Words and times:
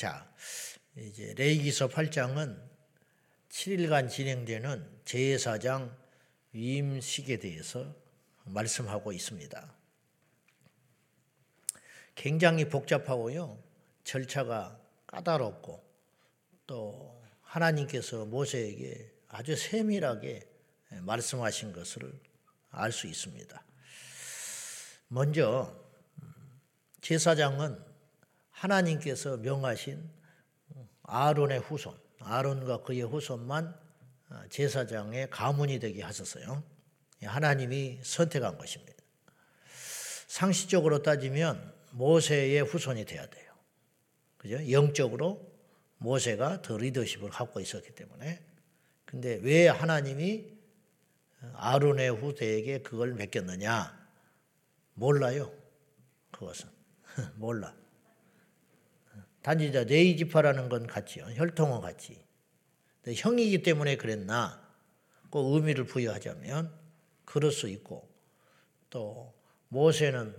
자, 0.00 0.26
이제 0.96 1.34
레이기서 1.36 1.90
8장은 1.90 2.58
7일간 3.50 4.08
진행되는 4.08 5.02
제사장 5.04 5.94
위임식에 6.52 7.36
대해서 7.36 7.94
말씀하고 8.44 9.12
있습니다. 9.12 9.74
굉장히 12.14 12.66
복잡하고요. 12.66 13.62
절차가 14.02 14.80
까다롭고 15.06 15.84
또 16.66 17.22
하나님께서 17.42 18.24
모세에게 18.24 19.12
아주 19.28 19.54
세밀하게 19.54 20.40
말씀하신 21.02 21.74
것을 21.74 22.10
알 22.70 22.90
수 22.90 23.06
있습니다. 23.06 23.62
먼저 25.08 25.78
제사장은 27.02 27.89
하나님께서 28.60 29.38
명하신 29.38 30.06
아론의 31.04 31.60
후손, 31.60 31.96
아론과 32.20 32.82
그의 32.82 33.02
후손만 33.02 33.74
제사장의 34.50 35.30
가문이 35.30 35.78
되게 35.78 36.02
하셨어요. 36.02 36.62
하나님이 37.22 38.00
선택한 38.02 38.58
것입니다. 38.58 39.02
상식적으로 40.28 41.02
따지면 41.02 41.74
모세의 41.92 42.62
후손이 42.62 43.04
돼야 43.06 43.26
돼요. 43.26 43.52
그죠? 44.36 44.70
영적으로 44.70 45.50
모세가 45.98 46.62
더 46.62 46.76
리더십을 46.76 47.30
갖고 47.30 47.60
있었기 47.60 47.94
때문에. 47.94 48.44
근데 49.04 49.40
왜 49.42 49.68
하나님이 49.68 50.46
아론의 51.54 52.10
후대에게 52.10 52.82
그걸 52.82 53.14
맡겼느냐? 53.14 53.98
몰라요. 54.94 55.52
그것은. 56.30 56.68
몰라. 57.36 57.79
단지 59.42 59.70
네이지파라는 59.70 60.68
건 60.68 60.86
같지요. 60.86 61.24
혈통은 61.34 61.80
같지. 61.80 62.22
형이기 63.06 63.62
때문에 63.62 63.96
그랬나? 63.96 64.68
꼭 65.30 65.54
의미를 65.54 65.84
부여하자면 65.84 66.72
그럴 67.24 67.50
수 67.50 67.68
있고 67.68 68.08
또 68.90 69.32
모세는 69.68 70.34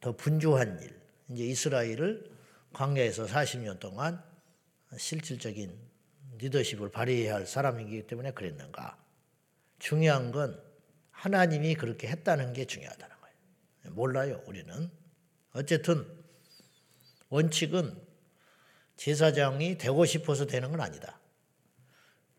더 0.00 0.16
분주한 0.16 0.80
일. 0.82 1.00
이제 1.30 1.44
이스라엘을 1.44 2.30
광야에서 2.72 3.26
40년 3.26 3.78
동안 3.78 4.22
실질적인 4.96 5.76
리더십을 6.38 6.90
발휘해야 6.90 7.34
할 7.34 7.46
사람이기 7.46 8.06
때문에 8.06 8.32
그랬는가? 8.32 8.98
중요한 9.78 10.32
건 10.32 10.60
하나님이 11.10 11.74
그렇게 11.74 12.08
했다는 12.08 12.52
게 12.52 12.66
중요하다는 12.66 13.16
거예요. 13.20 13.94
몰라요, 13.94 14.42
우리는. 14.46 14.90
어쨌든 15.52 16.06
원칙은 17.32 17.96
제사장이 18.96 19.78
되고 19.78 20.04
싶어서 20.04 20.46
되는 20.46 20.70
건 20.70 20.80
아니다. 20.80 21.18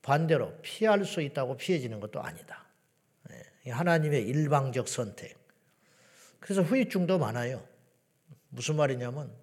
반대로 0.02 0.55
피할 0.61 1.03
수 1.05 1.22
있다고 1.22 1.58
피해지는 1.58 1.99
것도 1.99 2.22
아니다. 2.22 2.66
예, 3.66 3.71
하나님의 3.71 4.27
일방적 4.27 4.88
선택. 4.88 5.38
그래서 6.39 6.61
후유증도 6.61 7.17
많아요. 7.19 7.66
무슨 8.49 8.75
말이냐면 8.75 9.33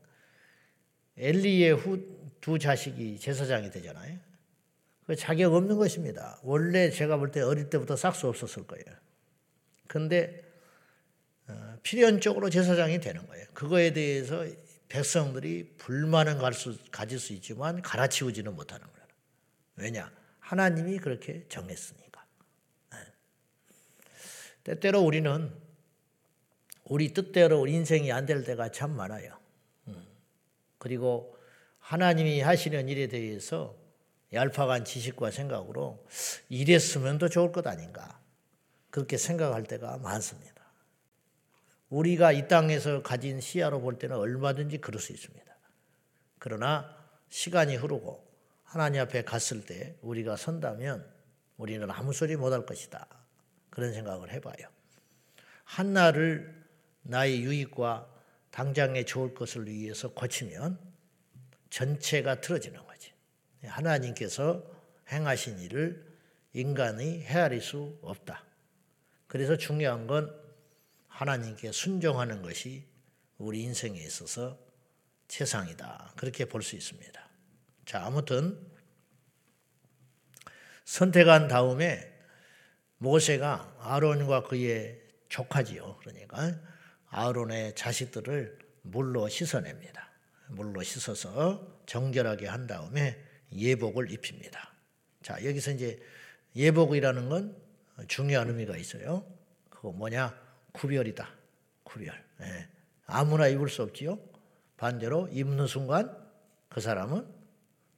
엘리의 1.17 1.73
후 1.73 2.21
두 2.41 2.59
자식이 2.59 3.19
제사장이 3.19 3.71
되잖아요. 3.71 4.19
그 5.06 5.17
자격 5.17 5.53
없는 5.55 5.77
것입니다. 5.77 6.39
원래 6.43 6.91
제가 6.91 7.17
볼 7.19 7.33
때 7.33 7.43
어릴 7.43 7.69
때부터 7.69 7.97
싹수 7.97 8.28
없었을 8.28 8.67
거예요. 8.67 8.84
근데 9.87 10.43
어, 11.48 11.77
필연적으로 11.83 12.48
제사장이 12.48 13.01
되는 13.01 13.27
거예요. 13.27 13.47
그거에 13.53 13.93
대해서 13.93 14.47
백성들이 14.91 15.77
불만은 15.79 16.39
가질 16.91 17.19
수 17.19 17.33
있지만 17.33 17.81
갈아치우지는 17.81 18.55
못하는 18.55 18.87
거예요. 18.87 19.07
왜냐? 19.77 20.13
하나님이 20.41 20.99
그렇게 20.99 21.47
정했으니까. 21.49 22.27
네. 22.91 22.99
때때로 24.65 25.00
우리는 25.00 25.50
우리 26.84 27.15
뜻대로 27.15 27.67
인생이 27.69 28.11
안 28.11 28.27
될 28.27 28.45
때가 28.45 28.73
참 28.73 28.91
많아요. 28.97 29.39
음. 29.87 30.06
그리고 30.79 31.37
하나님이 31.79 32.41
하시는 32.41 32.89
일에 32.89 33.06
대해서 33.06 33.77
얄팍한 34.33 34.84
지식과 34.84 35.31
생각으로 35.31 36.05
이랬으면 36.49 37.19
더 37.19 37.29
좋을 37.29 37.53
것 37.53 37.67
아닌가. 37.67 38.21
그렇게 38.91 39.17
생각할 39.17 39.62
때가 39.62 39.99
많습니다. 39.99 40.59
우리가 41.91 42.33
이 42.33 42.49
땅에서 42.49 43.03
가진 43.03 43.41
시야로 43.41 43.81
볼 43.81 43.99
때는 43.99 44.17
얼마든지 44.17 44.78
그럴 44.78 45.01
수 45.01 45.12
있습니다. 45.12 45.45
그러나 46.39 46.97
시간이 47.28 47.77
흐르고 47.77 48.27
하나님 48.65 49.01
앞에 49.03 49.23
갔을 49.23 49.65
때 49.65 49.97
우리가 50.00 50.37
선다면 50.37 51.05
우리는 51.56 51.91
아무 51.91 52.12
소리 52.12 52.37
못할 52.37 52.65
것이다. 52.65 53.06
그런 53.69 53.93
생각을 53.93 54.31
해봐요. 54.33 54.69
한나를 55.65 56.65
나의 57.03 57.43
유익과 57.43 58.09
당장에 58.50 59.05
좋을 59.05 59.34
것을 59.34 59.67
위해서 59.67 60.12
고치면 60.12 60.79
전체가 61.71 62.41
틀어지는 62.41 62.84
거지. 62.87 63.12
하나님께서 63.65 64.65
행하신 65.11 65.59
일을 65.61 66.11
인간이 66.53 67.23
헤아릴 67.23 67.61
수 67.61 67.99
없다. 68.03 68.45
그래서 69.27 69.56
중요한 69.56 70.06
건 70.06 70.40
하나님께 71.20 71.70
순종하는 71.70 72.41
것이 72.41 72.86
우리 73.36 73.60
인생에 73.62 73.98
있어서 74.00 74.58
최상이다. 75.28 76.14
그렇게 76.16 76.47
볼 76.47 76.62
수 76.62 76.76
있습니다. 76.76 77.28
자, 77.84 78.06
아무튼 78.06 78.58
선택한 80.86 81.48
다음에 81.48 82.10
모세가 82.97 83.76
아론과 83.81 84.44
그의 84.44 84.98
조카지요. 85.28 85.98
그러니까 86.00 86.58
아론의 87.10 87.75
자식들을 87.75 88.58
물로 88.81 89.28
씻어냅니다. 89.28 90.10
물로 90.48 90.82
씻어서 90.82 91.82
정결하게 91.84 92.47
한 92.47 92.66
다음에 92.66 93.22
예복을 93.52 94.10
입힙니다. 94.10 94.72
자, 95.22 95.34
여기서 95.44 95.72
이제 95.72 96.00
예복이라는 96.56 97.28
건 97.28 97.62
중요한 98.08 98.48
의미가 98.48 98.78
있어요. 98.78 99.31
그거 99.69 99.92
뭐냐? 99.92 100.50
구별이다. 100.72 101.28
구별. 101.84 102.22
예. 102.42 102.69
아무나 103.06 103.48
입을 103.48 103.69
수 103.69 103.82
없지요. 103.82 104.19
반대로 104.76 105.28
입는 105.28 105.66
순간 105.66 106.16
그 106.69 106.81
사람은 106.81 107.26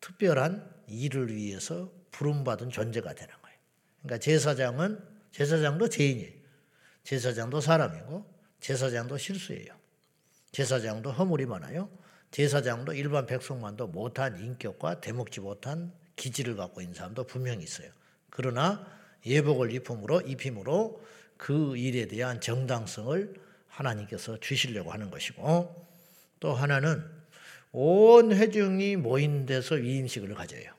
특별한 0.00 0.68
일을 0.88 1.32
위해서 1.34 1.92
부름받은 2.10 2.70
존재가 2.70 3.14
되는 3.14 3.34
거예요. 3.42 3.58
그러니까 4.02 4.18
제사장은 4.18 5.00
제사장도 5.30 5.88
죄인이에요. 5.88 6.32
제사장도 7.04 7.60
사람이고 7.60 8.26
제사장도 8.60 9.18
실수예요. 9.18 9.74
제사장도 10.52 11.10
허물이 11.12 11.46
많아요. 11.46 11.88
제사장도 12.30 12.94
일반 12.94 13.26
백성만도 13.26 13.88
못한 13.88 14.38
인격과 14.38 15.00
대먹지 15.00 15.40
못한 15.40 15.92
기질을 16.16 16.56
갖고 16.56 16.80
있는 16.80 16.94
사람도 16.94 17.24
분명히 17.24 17.64
있어요. 17.64 17.90
그러나 18.30 18.86
예복을 19.24 19.72
입힘으로 19.72 20.22
입힘으로 20.22 21.02
그 21.42 21.76
일에 21.76 22.06
대한 22.06 22.40
정당성을 22.40 23.34
하나님께서 23.66 24.38
주시려고 24.38 24.92
하는 24.92 25.10
것이고 25.10 25.88
또 26.38 26.54
하나는 26.54 27.04
온 27.72 28.32
회중이 28.32 28.94
모인 28.94 29.44
데서 29.44 29.74
위임식을 29.74 30.34
가져요. 30.34 30.72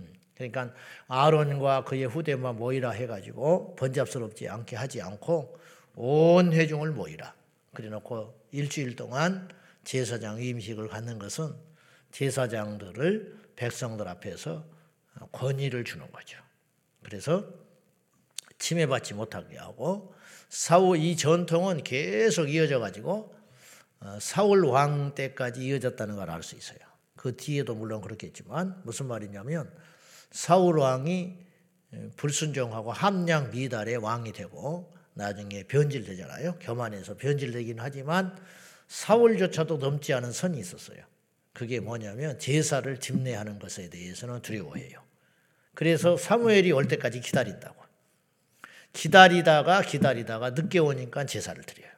음, 0.00 0.12
그러니까 0.34 0.74
아론과 1.08 1.84
그의 1.84 2.04
후대만 2.04 2.56
모이라 2.56 2.90
해가지고 2.90 3.76
번잡스럽지 3.76 4.46
않게 4.46 4.76
하지 4.76 5.00
않고 5.00 5.58
온 5.94 6.52
회중을 6.52 6.90
모이라. 6.90 7.34
그래놓고 7.72 8.38
일주일 8.52 8.96
동안 8.96 9.48
제사장 9.84 10.38
임식을 10.42 10.88
갖는 10.88 11.18
것은 11.18 11.54
제사장들을 12.10 13.38
백성들 13.56 14.06
앞에서 14.06 14.66
권위를 15.32 15.84
주는 15.84 16.12
거죠. 16.12 16.38
그래서 17.02 17.63
침해받지 18.58 19.14
못하게 19.14 19.58
하고 19.58 20.14
사후 20.48 20.96
이 20.96 21.16
전통은 21.16 21.82
계속 21.84 22.48
이어져 22.48 22.78
가지고 22.78 23.34
어, 24.00 24.18
사울 24.20 24.64
왕 24.66 25.14
때까지 25.14 25.64
이어졌다는 25.64 26.16
걸 26.16 26.30
알 26.30 26.42
수 26.42 26.56
있어요. 26.56 26.78
그 27.16 27.36
뒤에도 27.36 27.74
물론 27.74 28.02
그렇겠지만 28.02 28.82
무슨 28.84 29.06
말이냐면 29.06 29.72
사울 30.30 30.78
왕이 30.78 31.38
불순종하고 32.16 32.92
함량 32.92 33.50
미달의 33.50 33.96
왕이 33.96 34.32
되고 34.32 34.92
나중에 35.14 35.62
변질되잖아요. 35.64 36.58
교만해서 36.60 37.16
변질되긴 37.16 37.76
하지만 37.78 38.36
사월조차도 38.88 39.78
넘지 39.78 40.12
않은 40.12 40.32
선이 40.32 40.58
있었어요. 40.58 40.98
그게 41.52 41.80
뭐냐면 41.80 42.38
제사를 42.38 42.98
집례하는 42.98 43.58
것에 43.58 43.88
대해서는 43.88 44.42
두려워해요. 44.42 45.00
그래서 45.74 46.16
사무엘이 46.16 46.72
올 46.72 46.88
때까지 46.88 47.20
기다린다고. 47.20 47.83
기다리다가 48.94 49.82
기다리다가 49.82 50.50
늦게 50.50 50.78
오니까 50.78 51.26
제사를 51.26 51.62
드려요. 51.64 51.90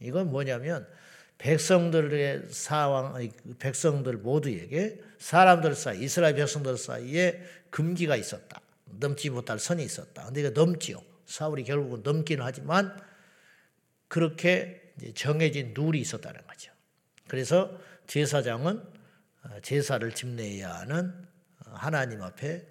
이건 0.00 0.30
뭐냐면 0.30 0.88
백성들의 1.36 2.46
그 2.48 3.54
백성들 3.58 4.16
모두에게 4.18 5.00
사람들 5.18 5.74
사이 5.74 6.02
이스라엘 6.02 6.34
백성들 6.34 6.78
사이에 6.78 7.42
금기가 7.70 8.16
있었다. 8.16 8.60
넘지 8.98 9.30
못할 9.30 9.58
선이 9.58 9.84
있었다. 9.84 10.24
근데 10.26 10.40
이거 10.40 10.50
넘지요. 10.50 11.02
사울이 11.26 11.64
결국은 11.64 12.02
넘기는 12.02 12.42
하지만 12.42 12.98
그렇게 14.06 14.92
정해진 15.14 15.74
룰이 15.74 16.00
있었다는 16.00 16.40
거죠. 16.46 16.72
그래서 17.26 17.78
제사장은 18.06 18.82
어, 19.42 19.60
제사를 19.62 20.10
집내야 20.12 20.72
하는 20.72 21.12
하나님 21.58 22.22
앞에 22.22 22.66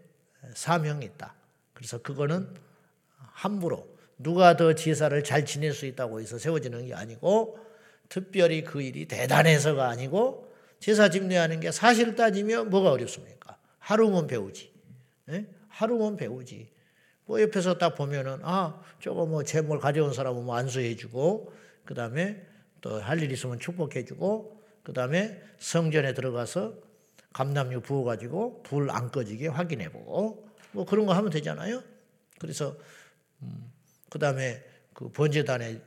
사명이 0.56 1.06
있다. 1.06 1.36
그래서 1.74 2.02
그거는 2.02 2.54
함부로 3.38 3.88
누가 4.18 4.57
더 4.57 4.74
제사를 4.74 5.24
잘 5.24 5.45
지낼 5.45 5.72
수 5.74 5.86
있다고 5.86 6.19
해서 6.19 6.39
세워지는 6.39 6.88
게 6.88 6.95
아니고 6.95 7.60
특별히 8.10 8.63
그 8.63 8.81
일이 8.81 9.07
대단해서가 9.07 9.88
아니고 9.89 10.51
제사 10.80 11.10
집례하는 11.10 11.60
게 11.60 11.72
사실 11.72 12.16
따지면 12.16 12.72
뭐가 12.72 12.92
어렵습니까? 12.92 13.57
하루면 13.78 14.25
배우지. 14.25 14.72
예? 15.30 15.45
하루면 15.69 16.18
배우지. 16.18 16.72
뭐 17.25 17.39
옆에서 17.42 17.78
딱 17.78 17.94
보면은 17.94 18.39
아 18.42 18.81
저거 19.00 19.28
뭐 19.28 19.44
재물 19.44 19.80
가져온 19.80 20.13
사람은 20.13 20.44
뭐 20.44 20.56
안수해주고 20.56 21.54
그 21.86 21.94
다음에 21.94 22.44
또 22.81 23.00
할 23.00 23.22
일 23.22 23.31
있으면 23.31 23.60
축복해주고 23.60 24.62
그 24.81 24.94
다음에 24.94 25.39
성전에 25.60 26.13
들어가서 26.16 26.74
감남유 27.34 27.81
부어가지고 27.81 28.63
불 28.63 28.89
안 28.89 29.12
꺼지게 29.12 29.48
확인해보고 29.50 30.48
뭐 30.72 30.86
그런 30.86 31.06
거 31.06 31.13
하면 31.13 31.30
되잖아요. 31.30 31.84
그래서 32.39 32.75
음, 33.42 33.72
그 34.10 34.19
다음에 34.19 34.63
그 34.94 35.10
번제단에 35.10 35.81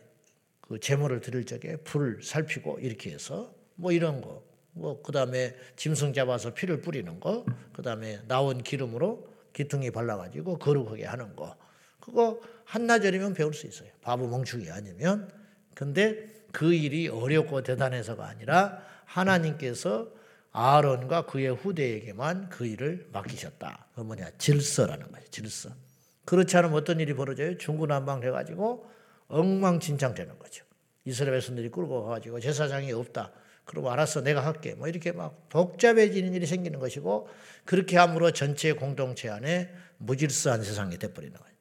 그 0.61 0.79
제물을 0.79 1.21
드릴 1.21 1.45
적에 1.45 1.77
불을 1.77 2.23
살피고 2.23 2.79
이렇게 2.81 3.11
해서 3.11 3.55
뭐 3.75 3.93
이런 3.93 4.21
거. 4.21 4.45
뭐 4.73 5.03
그다음에 5.03 5.55
짐승 5.77 6.13
잡아서 6.13 6.55
피를 6.55 6.81
뿌리는 6.81 7.19
거. 7.19 7.45
그다음에 7.73 8.21
나온 8.29 8.63
기름으로 8.63 9.29
기퉁이 9.53 9.91
발라 9.91 10.17
가지고 10.17 10.59
거룩하게 10.59 11.05
하는 11.07 11.35
거. 11.35 11.57
그거 11.99 12.41
한나절이면 12.65 13.35
배울 13.35 13.53
수 13.53 13.67
있어요. 13.67 13.91
바보 14.01 14.29
멍충이 14.29 14.71
아니면. 14.71 15.31
근데 15.75 16.29
그 16.53 16.73
일이 16.73 17.09
어렵고 17.09 17.63
대단해서가 17.63 18.27
아니라 18.27 18.83
하나님께서 19.05 20.09
아론과 20.53 21.27
그의 21.27 21.55
후대에게만 21.55 22.49
그 22.49 22.67
일을 22.67 23.09
맡기셨다. 23.13 23.87
그 23.95 24.01
뭐냐? 24.01 24.31
질서라는 24.39 25.11
거죠. 25.11 25.27
질서. 25.31 25.71
그렇지 26.31 26.57
않으면 26.57 26.77
어떤 26.77 27.01
일이 27.01 27.13
벌어져요? 27.13 27.59
중구난방 27.59 28.21
돼가지고 28.21 28.89
엉망진창 29.27 30.15
되는 30.15 30.39
거죠. 30.39 30.65
이스라엘 31.05 31.33
백성들이 31.35 31.71
끌고 31.71 32.05
가가지고 32.05 32.39
제사장이 32.39 32.93
없다. 32.93 33.33
그럼 33.65 33.89
알았어, 33.89 34.21
내가 34.21 34.47
할게. 34.47 34.77
뭐 34.77 34.87
이렇게 34.87 35.11
막 35.11 35.49
복잡해지는 35.49 36.33
일이 36.33 36.47
생기는 36.47 36.79
것이고 36.79 37.29
그렇게 37.65 37.97
함으로 37.97 38.31
전체 38.31 38.73
공동체 38.75 39.29
안에 39.29 39.75
무질서한 39.99 40.63
세상이 40.63 40.99
돼버리는 40.99 41.37
거예요. 41.37 41.55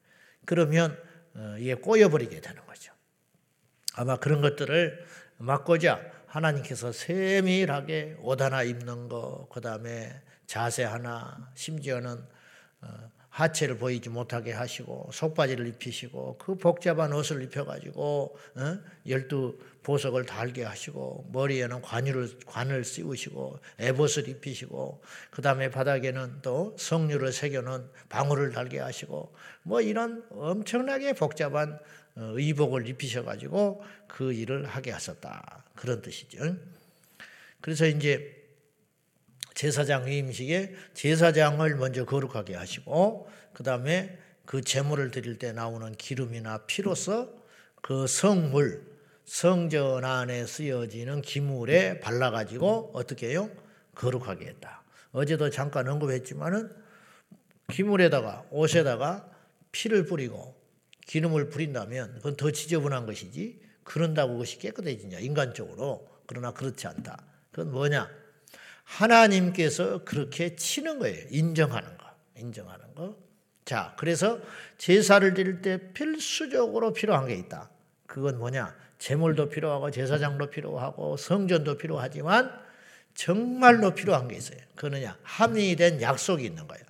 그러면 0.44 0.96
어, 1.34 1.56
이게 1.58 1.74
꼬여버리게 1.74 2.40
되는 2.40 2.64
거죠. 2.64 2.92
아마 3.96 4.18
그런 4.18 4.40
것들을 4.40 5.04
막고자 5.38 6.00
하나님께서 6.26 6.92
세밀하게 6.92 8.18
옷 8.22 8.40
하나 8.40 8.62
입는 8.62 9.08
거, 9.08 9.48
그 9.52 9.60
다음에 9.60 10.22
자세 10.46 10.84
하나, 10.84 11.50
심지어는 11.56 12.24
어, 12.82 13.19
하체를 13.40 13.78
보이지 13.78 14.10
못하게 14.10 14.52
하시고 14.52 15.10
속바지를 15.12 15.66
입히시고 15.68 16.36
그 16.38 16.56
복잡한 16.56 17.12
옷을 17.12 17.42
입혀가지고 17.42 18.36
어? 18.56 18.78
열두 19.08 19.58
보석을 19.82 20.26
달게 20.26 20.62
하시고 20.62 21.30
머리에는 21.32 21.80
관유를 21.80 22.38
관을 22.44 22.84
씌우시고 22.84 23.58
에봇을 23.78 24.28
입히시고 24.28 25.02
그 25.30 25.40
다음에 25.40 25.70
바닥에는 25.70 26.42
또 26.42 26.76
성류를 26.78 27.32
새겨놓은 27.32 27.88
방울을 28.10 28.52
달게 28.52 28.78
하시고 28.78 29.34
뭐 29.62 29.80
이런 29.80 30.22
엄청나게 30.30 31.14
복잡한 31.14 31.78
어, 32.16 32.32
의복을 32.34 32.88
입히셔가지고 32.88 33.82
그 34.06 34.32
일을 34.32 34.66
하게 34.66 34.90
하셨다 34.90 35.64
그런 35.74 36.02
뜻이죠. 36.02 36.56
그래서 37.62 37.86
이제 37.86 38.39
제사장 39.60 40.06
위임식에 40.06 40.74
제사장을 40.94 41.76
먼저 41.76 42.06
거룩하게 42.06 42.54
하시고 42.54 43.28
그 43.52 43.62
다음에 43.62 44.18
그 44.46 44.62
제물을 44.62 45.10
드릴 45.10 45.38
때 45.38 45.52
나오는 45.52 45.92
기름이나 45.92 46.64
피로서 46.64 47.28
그 47.82 48.06
성물 48.06 48.82
성전 49.26 50.06
안에 50.06 50.46
쓰여지는 50.46 51.20
기물에 51.20 52.00
발라가지고 52.00 52.92
어떻게 52.94 53.28
해요? 53.28 53.50
거룩하게 53.96 54.46
했다. 54.46 54.82
어제도 55.12 55.50
잠깐 55.50 55.88
언급했지만은 55.88 56.74
기물에다가 57.70 58.46
옷에다가 58.50 59.28
피를 59.72 60.06
뿌리고 60.06 60.58
기름을 61.06 61.50
뿌린다면 61.50 62.14
그건 62.14 62.36
더 62.38 62.50
지저분한 62.50 63.04
것이지 63.04 63.60
그런다고 63.84 64.32
그것이 64.32 64.58
깨끗해지냐 64.58 65.18
인간적으로 65.18 66.08
그러나 66.24 66.50
그렇지 66.54 66.86
않다. 66.86 67.22
그건 67.50 67.72
뭐냐? 67.72 68.19
하나님께서 68.90 70.04
그렇게 70.04 70.56
치는 70.56 70.98
거예요. 70.98 71.26
인정하는 71.30 71.96
거. 71.96 72.06
인정하는 72.36 72.94
거. 72.94 73.16
자, 73.64 73.94
그래서 73.96 74.40
제사를 74.78 75.32
드릴 75.34 75.62
때 75.62 75.92
필수적으로 75.92 76.92
필요한 76.92 77.28
게 77.28 77.34
있다. 77.34 77.70
그건 78.06 78.38
뭐냐? 78.38 78.74
제물도 78.98 79.48
필요하고 79.48 79.90
제사장도 79.90 80.50
필요하고 80.50 81.16
성전도 81.16 81.78
필요하지만 81.78 82.52
정말로 83.14 83.94
필요한 83.94 84.28
게 84.28 84.36
있어요. 84.36 84.58
그느냐? 84.74 85.16
합의된 85.22 86.02
약속이 86.02 86.44
있는 86.44 86.66
거예요. 86.66 86.84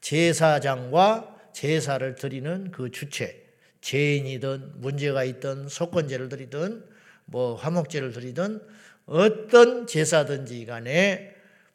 제사장과 0.00 1.50
제사를 1.52 2.14
드리는 2.16 2.70
그 2.72 2.90
주체, 2.90 3.46
죄인이든 3.80 4.80
문제가 4.80 5.24
있든 5.24 5.68
속건제를 5.68 6.28
드리든 6.28 6.84
뭐 7.26 7.54
화목제를 7.54 8.12
드리든 8.12 8.60
어떤 9.06 9.86
제사든지 9.86 10.66
간에 10.66 11.33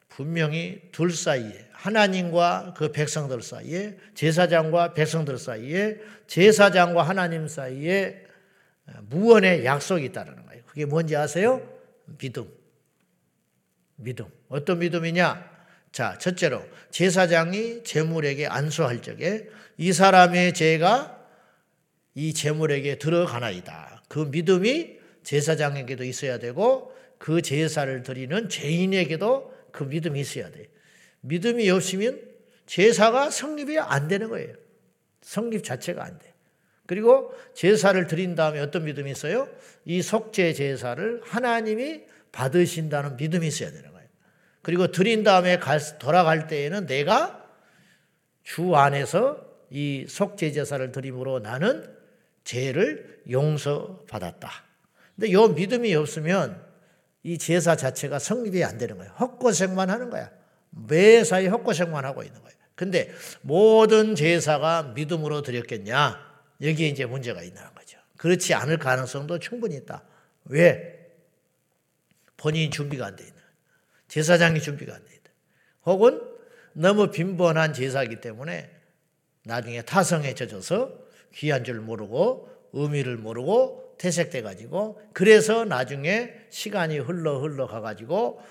분명히 0.09 0.81
둘 0.91 1.11
사이에 1.11 1.67
하나님과 1.71 2.73
그 2.75 2.91
백성들 2.91 3.41
사이에 3.41 3.97
제사장과 4.15 4.93
백성들 4.93 5.37
사이에 5.37 5.97
제사장과 6.27 7.03
하나님 7.03 7.47
사이에 7.47 8.25
무언의 9.03 9.63
약속이 9.65 10.05
있다는 10.05 10.45
거예요. 10.45 10.63
그게 10.65 10.85
뭔지 10.85 11.15
아세요? 11.15 11.61
믿음. 12.17 12.51
믿음. 13.95 14.25
어떤 14.49 14.79
믿음이냐? 14.79 15.49
자, 15.91 16.17
첫째로 16.17 16.63
제사장이 16.91 17.83
제물에게 17.83 18.47
안수할 18.47 19.01
적에 19.01 19.47
이 19.77 19.93
사람의 19.93 20.53
죄가 20.53 21.17
이 22.15 22.33
제물에게 22.33 22.97
들어가나이다. 22.97 24.03
그 24.07 24.19
믿음이 24.19 24.97
제사장에게도 25.23 26.03
있어야 26.03 26.39
되고 26.39 26.93
그 27.17 27.41
제사를 27.41 28.03
드리는 28.03 28.49
죄인에게도 28.49 29.58
그 29.79 29.85
믿음이 29.85 30.19
있어야 30.19 30.51
돼. 30.51 30.67
믿음이 31.21 31.69
없으면 31.69 32.21
제사가 32.65 33.29
성립이 33.29 33.79
안 33.79 34.09
되는 34.09 34.27
거예요. 34.27 34.53
성립 35.21 35.63
자체가 35.63 36.03
안 36.03 36.19
돼. 36.19 36.33
그리고 36.85 37.33
제사를 37.53 38.05
드린 38.07 38.35
다음에 38.35 38.59
어떤 38.59 38.83
믿음이 38.83 39.09
있어요? 39.09 39.47
이 39.85 40.01
속죄 40.01 40.51
제사를 40.51 41.21
하나님이 41.23 42.03
받으신다는 42.33 43.15
믿음이 43.15 43.47
있어야 43.47 43.71
되는 43.71 43.89
거예요. 43.93 44.05
그리고 44.63 44.91
드린 44.91 45.23
다음에 45.23 45.61
돌아갈 45.97 46.47
때에는 46.47 46.85
내가 46.85 47.49
주 48.43 48.75
안에서 48.75 49.47
이 49.69 50.05
속죄 50.09 50.51
제사를 50.51 50.91
드림으로 50.91 51.39
나는 51.39 51.89
죄를 52.43 53.21
용서받았다. 53.31 54.51
근데 55.15 55.29
이 55.29 55.53
믿음이 55.55 55.95
없으면 55.95 56.68
이 57.23 57.37
제사 57.37 57.75
자체가 57.75 58.19
성립이 58.19 58.63
안 58.63 58.77
되는 58.77 58.97
거예요. 58.97 59.11
헛고생만 59.13 59.89
하는 59.89 60.09
거야. 60.09 60.31
매사에 60.69 61.47
헛고생만 61.47 62.05
하고 62.05 62.23
있는 62.23 62.41
거예요. 62.41 62.57
근데 62.75 63.11
모든 63.41 64.15
제사가 64.15 64.93
믿음으로 64.95 65.41
드렸겠냐? 65.41 66.17
여기에 66.61 66.87
이제 66.87 67.05
문제가 67.05 67.41
있는 67.41 67.61
거죠. 67.75 67.97
그렇지 68.17 68.53
않을 68.53 68.77
가능성도 68.77 69.39
충분히 69.39 69.75
있다. 69.75 70.03
왜? 70.45 70.97
본인이 72.37 72.69
준비가 72.69 73.05
안 73.07 73.15
돼 73.15 73.23
있는 73.23 73.37
제사장이 74.07 74.61
준비가 74.61 74.95
안 74.95 75.03
돼 75.05 75.13
있다. 75.15 75.31
혹은 75.85 76.21
너무 76.73 77.11
빈번한 77.11 77.73
제사이기 77.73 78.21
때문에 78.21 78.69
나중에 79.43 79.81
타성에 79.81 80.33
젖어서 80.35 80.93
귀한 81.33 81.63
줄 81.65 81.81
모르고 81.81 82.49
의미를 82.73 83.17
모르고 83.17 83.88
퇴색돼 83.99 84.41
가지고 84.41 84.99
그래서 85.13 85.65
나중에 85.65 86.33
시간이 86.49 86.97
흘러 86.97 87.39
흘러 87.39 87.67
가 87.67 87.81
가지고 87.81 88.41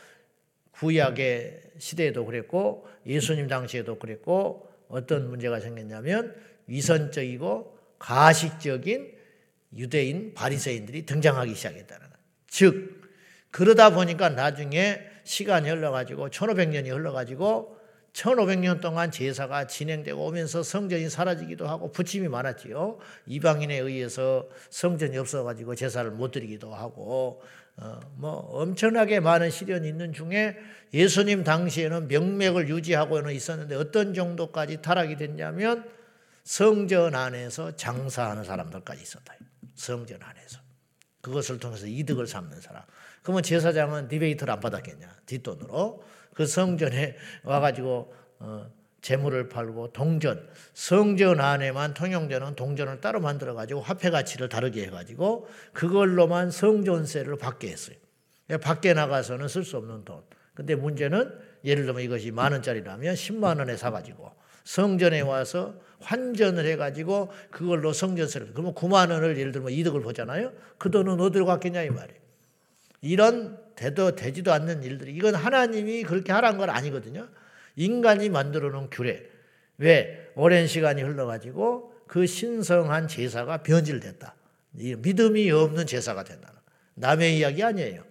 구약의 0.72 1.62
시대에도 1.78 2.24
그랬고 2.24 2.86
예수님 3.06 3.48
당시에도 3.48 3.98
그랬고 3.98 4.68
어떤 4.88 5.28
문제가 5.28 5.58
생겼냐면 5.58 6.36
위선적이고 6.66 7.76
가식적인 7.98 9.12
유대인 9.76 10.34
바리새인들이 10.34 11.04
등장하기 11.04 11.54
시작했다는 11.54 12.00
거예요. 12.00 12.18
즉 12.46 13.02
그러다 13.50 13.94
보니까 13.94 14.28
나중에 14.28 15.00
시간이 15.24 15.68
흘러 15.70 15.90
가지고 15.90 16.28
1500년이 16.28 16.90
흘러 16.90 17.12
가지고 17.12 17.77
1500년 18.12 18.80
동안 18.80 19.10
제사가 19.10 19.66
진행되고 19.66 20.26
오면서 20.26 20.62
성전이 20.62 21.08
사라지기도 21.08 21.68
하고 21.68 21.92
부침이 21.92 22.28
많았지요. 22.28 22.98
이방인에 23.26 23.78
의해서 23.78 24.48
성전이 24.70 25.16
없어가지고 25.18 25.74
제사를 25.74 26.10
못 26.10 26.30
드리기도 26.30 26.74
하고 26.74 27.42
어, 27.76 28.00
뭐 28.16 28.32
엄청나게 28.32 29.20
많은 29.20 29.50
시련이 29.50 29.88
있는 29.88 30.12
중에 30.12 30.56
예수님 30.92 31.44
당시에는 31.44 32.08
명맥을 32.08 32.68
유지하고는 32.68 33.32
있었는데 33.32 33.76
어떤 33.76 34.14
정도까지 34.14 34.82
타락이 34.82 35.16
됐냐면 35.16 35.88
성전 36.42 37.14
안에서 37.14 37.76
장사하는 37.76 38.42
사람들까지 38.42 39.02
있었다. 39.02 39.34
성전 39.74 40.20
안에서. 40.22 40.60
그것을 41.20 41.60
통해서 41.60 41.86
이득을 41.86 42.26
삼는 42.26 42.60
사람. 42.60 42.82
그러면 43.22 43.42
제사장은 43.42 44.08
디베이트를 44.08 44.52
안 44.52 44.60
받았겠냐? 44.60 45.06
뒷돈으로. 45.26 46.02
그 46.38 46.46
성전에 46.46 47.16
와가지고 47.42 48.14
어, 48.38 48.70
재물을 49.00 49.48
팔고 49.48 49.92
동전, 49.92 50.48
성전 50.72 51.40
안에만 51.40 51.94
통용되는 51.94 52.54
동전을 52.54 53.00
따로 53.00 53.18
만들어 53.18 53.54
가지고 53.54 53.80
화폐 53.80 54.08
가치를 54.08 54.48
다르게 54.48 54.84
해가지고 54.84 55.48
그걸로만 55.72 56.52
성전세를 56.52 57.38
받게 57.38 57.68
했어요. 57.68 57.96
밖에 58.62 58.94
나가서는 58.94 59.48
쓸 59.48 59.64
수 59.64 59.78
없는 59.78 60.04
돈. 60.04 60.22
근데 60.54 60.76
문제는 60.76 61.36
예를 61.64 61.86
들면 61.86 62.02
이것이 62.04 62.30
만 62.30 62.52
원짜리라면 62.52 63.14
10만 63.14 63.58
원에 63.58 63.76
사가지고 63.76 64.30
성전에 64.62 65.22
와서 65.22 65.74
환전을 65.98 66.66
해가지고 66.66 67.32
그걸로 67.50 67.92
성전세를 67.92 68.52
그러면 68.52 68.74
9만 68.74 69.10
원을 69.10 69.36
예를 69.38 69.50
들면 69.50 69.72
이득을 69.72 70.02
보잖아요. 70.02 70.52
그 70.78 70.92
돈은 70.92 71.20
어디로 71.20 71.46
갔겠냐 71.46 71.82
이 71.82 71.90
말이에요. 71.90 72.27
이런 73.00 73.58
되도 73.76 74.14
되지도 74.16 74.52
않는 74.52 74.82
일들이 74.82 75.14
이건 75.14 75.34
하나님이 75.34 76.02
그렇게 76.02 76.32
하라는 76.32 76.58
건 76.58 76.70
아니거든요. 76.70 77.28
인간이 77.76 78.28
만들어 78.28 78.70
놓은 78.70 78.90
규례. 78.90 79.24
왜? 79.78 80.30
오랜 80.34 80.66
시간이 80.66 81.02
흘러가지고 81.02 81.94
그 82.08 82.26
신성한 82.26 83.06
제사가 83.08 83.62
변질됐다. 83.62 84.34
믿음이 84.72 85.50
없는 85.50 85.86
제사가 85.86 86.24
된다. 86.24 86.52
남의 86.94 87.38
이야기 87.38 87.62
아니에요. 87.62 88.04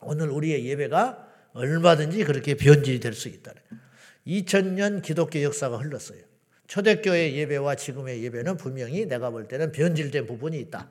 오늘 0.00 0.28
우리의 0.30 0.66
예배가 0.66 1.28
얼마든지 1.54 2.24
그렇게 2.24 2.54
변질이 2.54 3.00
될 3.00 3.14
수 3.14 3.28
있다. 3.28 3.52
2000년 4.26 5.02
기독교 5.02 5.42
역사가 5.42 5.78
흘렀어요. 5.78 6.20
초대교회 6.66 7.34
예배와 7.34 7.74
지금의 7.74 8.22
예배는 8.24 8.56
분명히 8.56 9.06
내가 9.06 9.30
볼 9.30 9.48
때는 9.48 9.72
변질된 9.72 10.26
부분이 10.26 10.58
있다. 10.60 10.88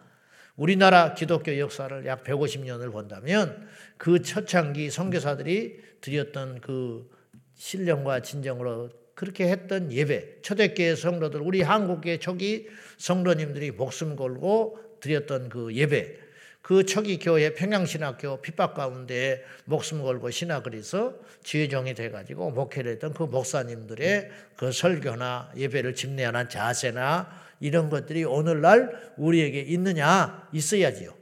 우리나라 0.56 1.14
기독교 1.14 1.58
역사를 1.58 2.06
약 2.06 2.24
150년을 2.24 2.92
본다면 2.92 3.68
그 3.98 4.22
초창기 4.22 4.90
선교사들이 4.90 5.80
드렸던 6.02 6.62
그 6.62 7.10
신령과 7.56 8.22
진정으로 8.22 8.90
그렇게 9.14 9.50
했던 9.50 9.92
예배, 9.92 10.42
초대교회 10.42 10.96
성도들, 10.96 11.42
우리 11.42 11.62
한국의 11.62 12.20
초기 12.20 12.68
성도님들이 12.98 13.72
목숨 13.72 14.16
걸고 14.16 14.80
드렸던 15.00 15.50
그 15.50 15.74
예배, 15.76 16.18
그 16.62 16.86
초기 16.86 17.18
교회 17.18 17.54
평양신학교 17.54 18.42
핍박 18.42 18.76
가운데 18.76 19.44
목숨 19.66 20.02
걸고 20.02 20.30
신학을 20.30 20.74
해서 20.74 21.16
지회종이 21.44 21.94
돼가지고 21.96 22.52
목회를 22.52 22.94
했던 22.94 23.14
그 23.14 23.24
목사님들의 23.24 24.30
그 24.56 24.72
설교나 24.72 25.52
예배를 25.58 25.96
집례하는 25.96 26.50
자세나 26.50 27.51
이런 27.62 27.90
것들이 27.90 28.26
오늘날 28.26 29.14
우리에게 29.18 29.62
있느냐 29.62 30.50
있어야지요. 30.52 31.16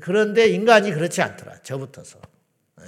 그런데 0.00 0.46
인간이 0.46 0.92
그렇지 0.92 1.22
않더라. 1.22 1.62
저부터서. 1.62 2.20
예. 2.82 2.84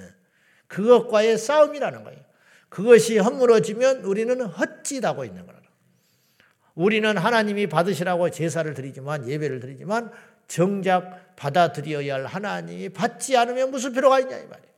그것과의 0.69 1.39
싸움이라는 1.39 2.05
거예요. 2.05 2.21
그것이 2.69 3.19
허물어지면 3.19 4.05
우리는 4.05 4.41
헛짓하고 4.41 5.25
있는 5.25 5.47
거라. 5.47 5.57
우리는 6.75 7.17
하나님이 7.17 7.69
받으시라고 7.69 8.31
제사를 8.31 8.73
드리지만 8.75 9.29
예배를 9.29 9.61
드리지만 9.61 10.13
정작 10.47 11.35
받아들여야 11.37 12.15
할 12.15 12.27
하나님이 12.27 12.91
받지 12.91 13.35
않으면 13.37 13.71
무슨 13.71 13.93
필요가 13.95 14.21
있냐 14.21 14.37
이 14.37 14.47
말이에요. 14.47 14.73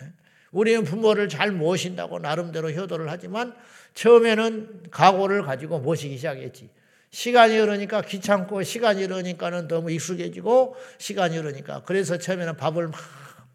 네? 0.00 0.12
우리는 0.50 0.82
부모를 0.82 1.28
잘 1.28 1.52
모신다고 1.52 2.18
나름대로 2.18 2.72
효도를 2.72 3.08
하지만 3.08 3.54
처음에는 3.94 4.88
각오를 4.90 5.42
가지고 5.42 5.78
모시기 5.78 6.16
시작했지. 6.16 6.68
시간이 7.16 7.56
흐르니까 7.56 8.02
귀찮고 8.02 8.62
시간이 8.62 9.04
흐르니까는 9.04 9.68
너무 9.68 9.90
익숙해지고 9.90 10.76
시간이 10.98 11.38
흐르니까 11.38 11.82
그래서 11.86 12.18
처음에는 12.18 12.58
밥을 12.58 12.88
막 12.88 13.00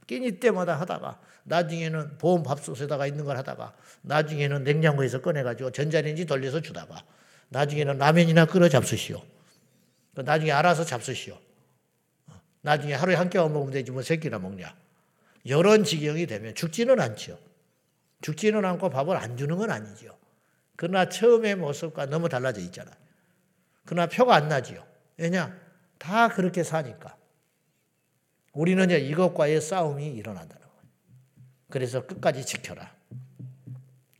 끼니 0.07 0.39
때마다 0.39 0.79
하다가 0.79 1.19
나중에는 1.43 2.17
보험 2.17 2.41
밥솥에다가 2.41 3.05
있는 3.05 3.23
걸 3.23 3.37
하다가 3.37 3.75
나중에는 4.01 4.63
냉장고에서 4.63 5.21
꺼내가지고 5.21 5.73
전자레인지 5.73 6.25
돌려서 6.25 6.59
주다가 6.59 7.03
나중에는 7.49 7.99
라면이나 7.99 8.45
끓여 8.45 8.67
잡수시오. 8.67 9.21
그 10.15 10.21
나중에 10.21 10.51
알아서 10.51 10.83
잡수시오. 10.83 11.37
어, 12.29 12.41
나중에 12.61 12.95
하루에 12.95 13.13
한 13.13 13.29
끼만 13.29 13.53
먹으면 13.53 13.73
되지 13.73 13.91
뭐 13.91 14.01
새끼나 14.01 14.39
먹냐. 14.39 14.75
이런 15.43 15.83
지경이 15.83 16.25
되면 16.25 16.55
죽지는 16.55 16.99
않죠. 16.99 17.37
죽지는 18.21 18.65
않고 18.65 18.89
밥을 18.89 19.15
안 19.17 19.37
주는 19.37 19.55
건 19.55 19.69
아니죠. 19.69 20.17
그러나 20.77 21.09
처음의 21.09 21.57
모습과 21.57 22.07
너무 22.07 22.27
달라져 22.27 22.59
있잖아. 22.61 22.89
그러나 23.85 24.07
표가 24.07 24.35
안 24.35 24.47
나지요. 24.47 24.85
왜냐? 25.17 25.59
다 25.97 26.29
그렇게 26.29 26.63
사니까. 26.63 27.17
우리는 28.53 28.89
이것과의 28.89 29.61
싸움이 29.61 30.07
일어난다. 30.07 30.57
그래서 31.69 32.05
끝까지 32.05 32.45
지켜라. 32.45 32.93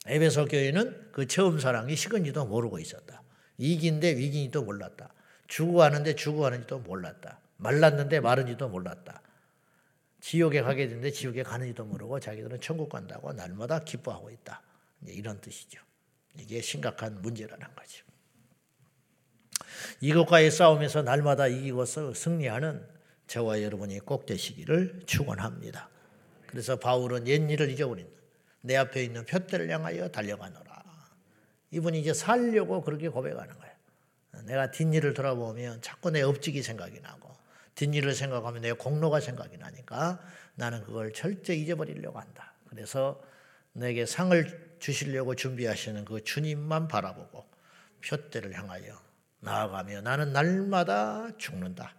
에베소 0.07 0.45
교회는 0.45 1.11
그 1.11 1.27
처음 1.27 1.59
사랑이 1.59 1.95
식은지도 1.95 2.45
모르고 2.45 2.79
있었다. 2.79 3.21
이긴데 3.57 4.15
위긴지도 4.17 4.63
몰랐다. 4.63 5.13
죽어가는데 5.47 6.15
죽어가는지도 6.15 6.79
몰랐다. 6.79 7.39
말랐는데 7.57 8.19
마른지도 8.19 8.69
몰랐다. 8.69 9.21
지옥에 10.21 10.61
가게 10.61 10.87
되는데 10.87 11.11
지옥에 11.11 11.43
가는지도 11.43 11.85
모르고 11.85 12.19
자기들은 12.19 12.61
천국 12.61 12.89
간다고 12.89 13.33
날마다 13.33 13.79
기뻐하고 13.79 14.31
있다. 14.31 14.61
이런 15.07 15.39
뜻이죠. 15.41 15.81
이게 16.37 16.61
심각한 16.61 17.21
문제라는 17.21 17.67
거죠. 17.75 18.05
이것과의 19.99 20.51
싸움에서 20.51 21.01
날마다 21.01 21.47
이기고 21.47 21.85
승리하는 21.85 22.85
저와 23.27 23.61
여러분이 23.61 23.99
꼭 23.99 24.25
되시기를 24.25 25.03
축원합니다. 25.05 25.89
그래서 26.47 26.77
바울은 26.77 27.27
옛 27.27 27.49
일을 27.49 27.69
잊어버린다. 27.69 28.11
내 28.61 28.75
앞에 28.75 29.03
있는 29.03 29.25
표대를 29.25 29.69
향하여 29.69 30.09
달려가노라. 30.09 30.83
이분이 31.71 31.99
이제 32.01 32.13
살려고 32.13 32.81
그렇게 32.81 33.07
고백하는 33.09 33.57
거예요. 33.57 33.71
내가 34.43 34.71
뒷일을 34.71 35.13
돌아보면 35.13 35.81
자꾸 35.81 36.11
내 36.11 36.21
업직이 36.21 36.61
생각이 36.61 36.99
나고 36.99 37.29
뒷일을 37.75 38.13
생각하면 38.13 38.61
내 38.61 38.71
공로가 38.73 39.19
생각이 39.19 39.57
나니까 39.57 40.19
나는 40.55 40.83
그걸 40.83 41.13
절대 41.13 41.55
잊어버리려고 41.55 42.19
한다. 42.19 42.53
그래서 42.69 43.21
내게 43.73 44.05
상을 44.05 44.75
주시려고 44.79 45.35
준비하시는 45.35 46.03
그 46.05 46.23
주님만 46.23 46.87
바라보고 46.87 47.45
표대를 48.05 48.53
향하여 48.57 48.99
나아가며 49.41 50.01
나는 50.01 50.33
날마다 50.33 51.27
죽는다. 51.38 51.95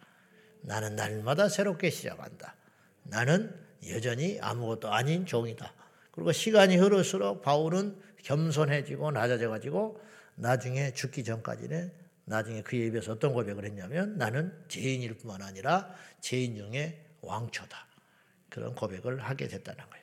나는 0.62 0.96
날마다 0.96 1.48
새롭게 1.48 1.90
시작한다. 1.90 2.54
나는 3.02 3.54
여전히 3.88 4.38
아무것도 4.40 4.92
아닌 4.92 5.26
종이다. 5.26 5.72
그리고 6.12 6.32
시간이 6.32 6.76
흐를수록 6.76 7.42
바울은 7.42 8.00
겸손해지고 8.22 9.10
낮아져가지고 9.10 10.00
나중에 10.36 10.92
죽기 10.92 11.24
전까지는 11.24 11.92
나중에 12.24 12.62
그에 12.62 12.90
비해서 12.90 13.12
어떤 13.12 13.32
고백을 13.32 13.64
했냐면 13.64 14.16
나는 14.16 14.52
죄인일 14.68 15.18
뿐만 15.18 15.42
아니라 15.42 15.92
죄인 16.20 16.56
중에 16.56 17.04
왕초다. 17.22 17.86
그런 18.48 18.74
고백을 18.74 19.18
하게 19.20 19.48
됐다는 19.48 19.84
거예요. 19.90 20.02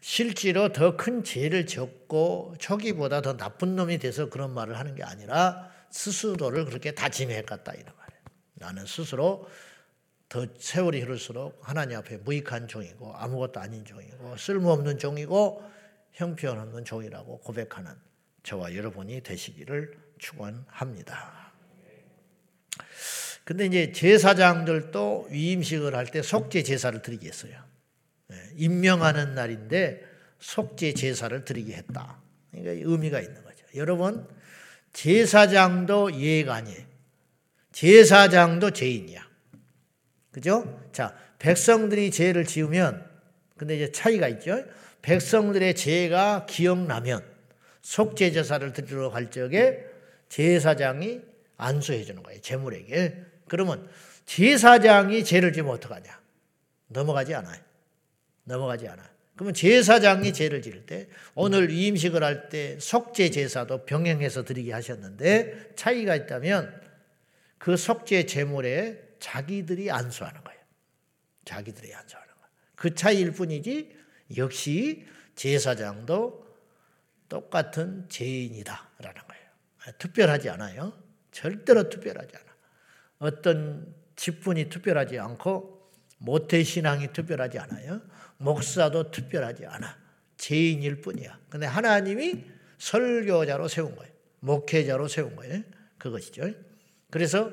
실제로 0.00 0.72
더 0.72 0.96
큰 0.98 1.24
죄를 1.24 1.66
졌고 1.66 2.56
초기보다 2.58 3.22
더 3.22 3.36
나쁜 3.38 3.74
놈이 3.76 3.98
돼서 3.98 4.28
그런 4.28 4.52
말을 4.52 4.78
하는 4.78 4.94
게 4.94 5.02
아니라 5.02 5.72
스스로를 5.94 6.64
그렇게 6.64 6.90
다짐해 6.90 7.42
갔다 7.42 7.72
이런 7.72 7.94
말이에요. 7.96 8.22
나는 8.54 8.84
스스로 8.84 9.48
더 10.28 10.44
세월이 10.58 11.00
흐를수록 11.02 11.60
하나님 11.62 11.98
앞에 11.98 12.16
무익한 12.16 12.66
종이고 12.66 13.14
아무것도 13.14 13.60
아닌 13.60 13.84
종이고 13.84 14.36
쓸모없는 14.36 14.98
종이고 14.98 15.62
형편없는 16.12 16.84
종이라고 16.84 17.38
고백하는 17.38 17.92
저와 18.42 18.74
여러분이 18.74 19.20
되시기를 19.20 19.96
축원합니다. 20.18 21.52
근데 23.44 23.66
이제 23.66 23.92
제사장들도 23.92 25.28
위임식을 25.30 25.94
할 25.94 26.06
때 26.06 26.22
속죄 26.22 26.64
제사를 26.64 27.00
드리게 27.02 27.28
했어요. 27.28 27.62
예, 28.32 28.50
임명하는 28.56 29.34
날인데 29.34 30.02
속죄 30.40 30.94
제사를 30.94 31.44
드리게 31.44 31.74
했다. 31.74 32.20
그러니까 32.50 32.90
의미가 32.90 33.20
있는 33.20 33.44
거죠. 33.44 33.64
여러분 33.76 34.26
제사장도 34.94 36.18
예가 36.18 36.54
아니에요. 36.54 36.82
제사장도 37.72 38.70
죄인이야. 38.70 39.22
그죠? 40.30 40.80
자, 40.92 41.14
백성들이 41.38 42.10
죄를 42.10 42.44
지으면 42.46 43.04
근데 43.58 43.76
이제 43.76 43.92
차이가 43.92 44.28
있죠. 44.28 44.64
백성들의 45.02 45.74
죄가 45.74 46.46
기억나면 46.46 47.22
속죄 47.82 48.32
제사를 48.32 48.72
드리러 48.72 49.10
갈 49.10 49.30
적에 49.30 49.84
제사장이 50.28 51.20
안수해 51.56 52.04
주는 52.04 52.22
거예요. 52.22 52.40
제물에게. 52.40 53.22
그러면 53.48 53.88
제사장이 54.24 55.24
죄를 55.24 55.52
지면 55.52 55.72
어떡하냐? 55.72 56.18
넘어가지 56.88 57.34
않아요. 57.34 57.60
넘어가지 58.44 58.88
않아. 58.88 59.13
그러면 59.34 59.54
제사장이 59.54 60.32
죄를 60.32 60.62
지을 60.62 60.86
때 60.86 61.08
오늘 61.34 61.70
이임식을 61.70 62.22
할 62.22 62.48
때 62.48 62.78
속죄 62.78 63.30
제사도 63.30 63.84
병행해서 63.84 64.44
드리게 64.44 64.72
하셨는데 64.72 65.72
차이가 65.74 66.14
있다면 66.14 66.80
그 67.58 67.76
속죄 67.76 68.26
제물에 68.26 69.02
자기들이 69.18 69.90
안수하는 69.90 70.42
거예요. 70.44 70.60
자기들이 71.44 71.94
안수하는 71.94 72.32
거예요. 72.34 72.48
그 72.76 72.94
차이일 72.94 73.32
뿐이지 73.32 73.96
역시 74.36 75.06
제사장도 75.34 76.44
똑같은 77.28 78.08
죄인이다라는 78.08 79.22
거예요. 79.26 79.44
특별하지 79.98 80.50
않아요. 80.50 80.92
절대로 81.32 81.88
특별하지 81.88 82.36
않아. 82.36 82.46
어떤 83.18 83.94
직분이 84.16 84.68
특별하지 84.68 85.18
않고 85.18 85.90
모태 86.18 86.62
신앙이 86.62 87.12
특별하지 87.12 87.58
않아요. 87.58 88.00
목사도 88.38 89.10
특별하지 89.10 89.66
않아. 89.66 89.98
죄인일 90.36 91.00
뿐이야. 91.00 91.38
근데 91.48 91.66
하나님이 91.66 92.44
설교자로 92.78 93.68
세운 93.68 93.94
거예요. 93.96 94.12
목회자로 94.40 95.08
세운 95.08 95.36
거예요. 95.36 95.62
그것이죠. 95.98 96.50
그래서 97.10 97.50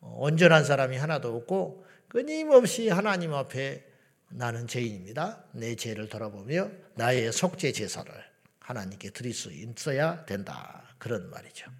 온전한 0.00 0.64
사람이 0.64 0.96
하나도 0.96 1.34
없고 1.36 1.84
끊임없이 2.08 2.88
하나님 2.88 3.34
앞에 3.34 3.84
나는 4.30 4.66
죄인입니다. 4.66 5.44
내 5.52 5.74
죄를 5.74 6.08
돌아보며 6.08 6.70
나의 6.94 7.32
속죄 7.32 7.72
제사를 7.72 8.12
하나님께 8.60 9.10
드릴 9.10 9.34
수 9.34 9.52
있어야 9.52 10.24
된다. 10.24 10.94
그런 10.98 11.28
말이죠. 11.30 11.70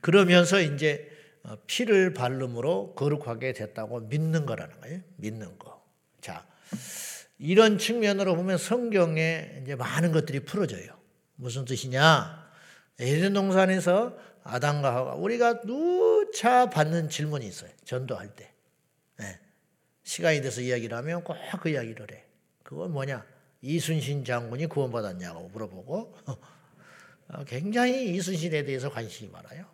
그러면서 0.00 0.60
이제 0.60 1.10
피를 1.66 2.14
발름으로 2.14 2.94
거룩하게 2.94 3.52
됐다고 3.54 4.00
믿는 4.00 4.46
거라는 4.46 4.80
거예요. 4.80 5.00
믿는 5.16 5.58
거. 5.58 5.73
자, 6.24 6.46
이런 7.38 7.76
측면으로 7.76 8.34
보면 8.34 8.56
성경에 8.56 9.60
이제 9.62 9.74
많은 9.74 10.10
것들이 10.10 10.40
풀어져요. 10.40 10.96
무슨 11.36 11.66
뜻이냐? 11.66 12.50
에덴 12.98 13.34
동산에서 13.34 14.16
아담과 14.42 14.94
하와 14.94 15.14
우리가 15.16 15.60
누차 15.66 16.70
받는 16.70 17.10
질문이 17.10 17.46
있어요. 17.46 17.70
전도할 17.84 18.34
때. 18.34 18.50
네. 19.18 19.38
시간이 20.02 20.40
돼서 20.40 20.62
이야기를 20.62 20.96
하면 20.96 21.24
꼭 21.24 21.36
그 21.60 21.68
이야기를 21.68 22.06
해. 22.10 22.24
그건 22.62 22.92
뭐냐? 22.92 23.22
이순신 23.60 24.24
장군이 24.24 24.64
구원받았냐고 24.68 25.50
물어보고 25.50 26.16
어, 27.28 27.44
굉장히 27.44 28.14
이순신에 28.14 28.64
대해서 28.64 28.88
관심이 28.88 29.30
많아요. 29.30 29.66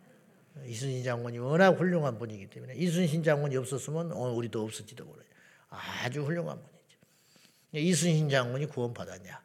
이순신 0.65 1.05
장군이 1.05 1.37
워낙 1.37 1.79
훌륭한 1.79 2.19
분이기 2.19 2.49
때문에 2.49 2.73
이순신 2.75 3.23
장군이 3.23 3.55
없었으면 3.55 4.11
우리도 4.11 4.61
없을지도 4.65 5.05
몰라요. 5.05 5.30
아주 5.71 6.21
훌륭한 6.23 6.61
분이죠. 6.61 6.97
이순신 7.73 8.29
장군이 8.29 8.67
구원받았냐? 8.67 9.41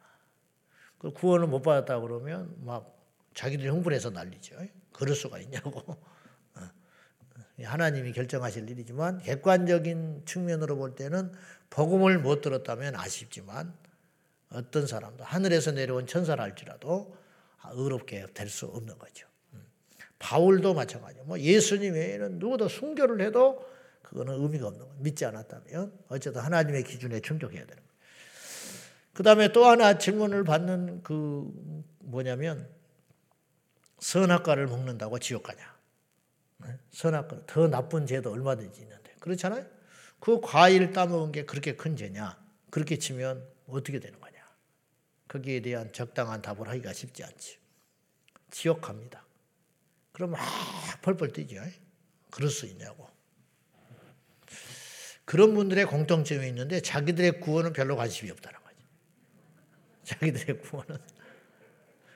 그 0.99 1.11
구원을 1.11 1.47
못 1.47 1.61
받았다 1.61 1.99
그러면 2.01 2.53
막 2.59 2.95
자기들이 3.33 3.69
흥분해서 3.69 4.09
난리죠. 4.09 4.55
그럴 4.91 5.15
수가 5.15 5.39
있냐고. 5.39 5.79
어. 6.55 6.69
하나님이 7.63 8.11
결정하실 8.11 8.69
일이지만 8.69 9.19
객관적인 9.19 10.23
측면으로 10.25 10.75
볼 10.75 10.95
때는 10.95 11.31
복음을 11.69 12.19
못 12.19 12.41
들었다면 12.41 12.95
아쉽지만 12.95 13.73
어떤 14.51 14.85
사람도 14.87 15.23
하늘에서 15.23 15.71
내려온 15.71 16.07
천사라 16.07 16.43
할지라도 16.43 17.15
의롭게 17.71 18.25
될 18.33 18.49
수 18.49 18.65
없는 18.65 18.97
거죠. 18.97 19.27
음. 19.53 19.65
바울도 20.19 20.73
마찬가지요. 20.73 21.23
뭐 21.25 21.39
예수님 21.39 21.93
외에는 21.93 22.39
누구도 22.39 22.67
순교를 22.67 23.21
해도 23.21 23.65
그거는 24.07 24.41
의미가 24.41 24.67
없는 24.67 24.85
거예요. 24.85 24.95
믿지 25.01 25.25
않았다면 25.25 26.05
어쨌든 26.07 26.41
하나님의 26.41 26.85
기준에 26.85 27.19
충족해야 27.19 27.65
되는 27.65 27.75
거예요. 27.75 27.97
그 29.13 29.21
다음에 29.21 29.51
또 29.51 29.65
하나 29.65 29.97
질문을 29.97 30.45
받는 30.45 31.03
그 31.03 31.45
뭐냐면 31.99 32.69
선악과를 33.99 34.67
먹는다고 34.67 35.19
지옥 35.19 35.43
가냐? 35.43 35.75
네? 36.59 36.79
선악과 36.91 37.47
더 37.47 37.67
나쁜 37.67 38.07
죄도 38.07 38.31
얼마든지 38.31 38.79
있는데 38.79 39.13
그렇잖아요. 39.19 39.65
그 40.21 40.39
과일 40.39 40.93
따먹은 40.93 41.33
게 41.33 41.43
그렇게 41.43 41.75
큰 41.75 41.97
죄냐? 41.97 42.41
그렇게 42.69 42.97
치면 42.97 43.45
어떻게 43.67 43.99
되는 43.99 44.17
거냐? 44.21 44.37
거기에 45.27 45.59
대한 45.59 45.91
적당한 45.91 46.41
답을 46.41 46.69
하기가 46.69 46.93
쉽지 46.93 47.25
않지. 47.25 47.57
지옥 48.51 48.79
갑니다. 48.79 49.25
그럼 50.13 50.31
막 50.31 50.39
펄펄 51.01 51.33
뛰죠. 51.33 51.61
그럴 52.31 52.49
수 52.49 52.67
있냐고. 52.67 53.16
그런 55.27 55.53
분들의 55.53 55.85
공통점이 55.87 56.47
있는데 56.47 56.79
자기들의 56.79 57.41
구원은 57.41 57.73
별로 57.73 57.97
관심이 57.97 58.31
없다는 58.31 58.59
거죠. 58.63 58.77
자기들의 60.05 60.61
구원은. 60.61 60.97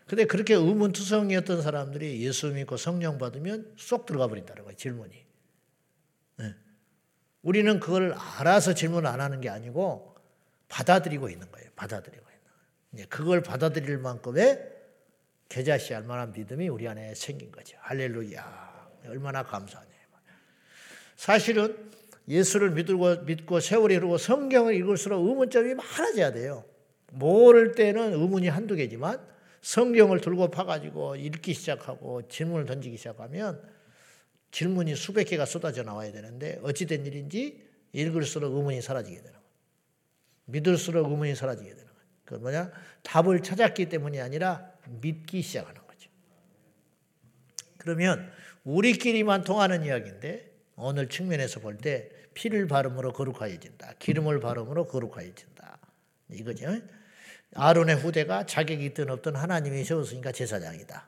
근데 0.08 0.24
그렇게 0.24 0.54
의문투성이었던 0.54 1.62
사람들이 1.62 2.26
예수 2.26 2.48
믿고 2.48 2.78
성령 2.78 3.18
받으면 3.18 3.74
쏙 3.78 4.06
들어가 4.06 4.30
버린다는 4.30 4.64
거예요. 4.64 4.78
질문이. 4.78 5.26
네. 6.38 6.56
우리는 7.42 7.82
그걸 7.82 8.14
알아서 8.14 8.74
질문 8.74 9.06
안 9.06 9.20
하는 9.20 9.42
게 9.42 9.50
아니고 9.50 10.16
받아들이고 10.70 11.28
있는 11.30 11.52
거예요. 11.52 11.70
받아들이고 11.76 12.24
있는 12.24 12.42
거예요. 12.94 13.08
그걸 13.10 13.44
받아들일 13.44 13.98
만큼의 13.98 14.72
겨자씨 15.50 15.92
할 15.92 16.04
만한 16.04 16.32
믿음이 16.32 16.70
우리 16.70 16.88
안에 16.88 17.14
생긴 17.16 17.52
거죠. 17.52 17.78
할렐루야. 17.82 18.92
얼마나 19.08 19.44
감사하냐. 19.44 19.92
사실은 21.18 21.92
예수를 22.28 22.72
믿고, 22.72 23.24
믿고 23.24 23.60
세월이 23.60 23.96
흐르고 23.96 24.18
성경을 24.18 24.76
읽을수록 24.76 25.26
의문점이 25.28 25.74
많아져야 25.76 26.32
돼요. 26.32 26.66
모를 27.12 27.74
때는 27.74 28.14
의문이 28.14 28.48
한두 28.48 28.76
개지만 28.76 29.20
성경을 29.62 30.22
들고 30.22 30.50
파가지고 30.50 31.18
읽기 31.18 31.54
시작하고 31.54 32.28
질문을 32.28 32.66
던지기 32.66 32.98
시작하면 32.98 33.62
질문이 34.52 34.96
수백 34.96 35.26
개가 35.26 35.46
쏟아져 35.46 35.84
나와야 35.84 36.12
되는데 36.12 36.60
어찌된 36.64 37.06
일인지 37.06 37.64
읽을수록 37.94 38.54
의문이 38.54 38.82
사라지게 38.82 39.18
되는 39.18 39.32
거예요. 39.32 39.46
믿을수록 40.46 41.10
의문이 41.10 41.36
사라지게 41.36 41.70
되는 41.70 41.86
거예요. 41.86 42.02
그 42.26 42.36
뭐냐? 42.36 42.72
답을 43.04 43.44
찾았기 43.44 43.90
때문이 43.90 44.20
아니라 44.20 44.72
믿기 45.02 45.42
시작하는 45.42 45.82
거죠. 45.86 46.10
그러면 47.78 48.32
우리끼리만 48.64 49.44
통하는 49.44 49.84
이야기인데 49.86 50.51
오늘 50.82 51.08
측면에서 51.08 51.60
볼 51.60 51.78
때 51.78 52.10
피를 52.34 52.68
바름으로 52.68 53.14
거룩하여진다. 53.14 53.94
기름을 54.00 54.40
바름으로 54.40 54.88
거룩하여진다. 54.88 55.80
이거죠. 56.32 56.68
아론의 57.54 57.98
후대가 57.98 58.46
자격이 58.46 58.86
있든 58.86 59.10
없든 59.10 59.36
하나님이 59.36 59.84
세웠으니까 59.84 60.32
제사장이다. 60.32 61.08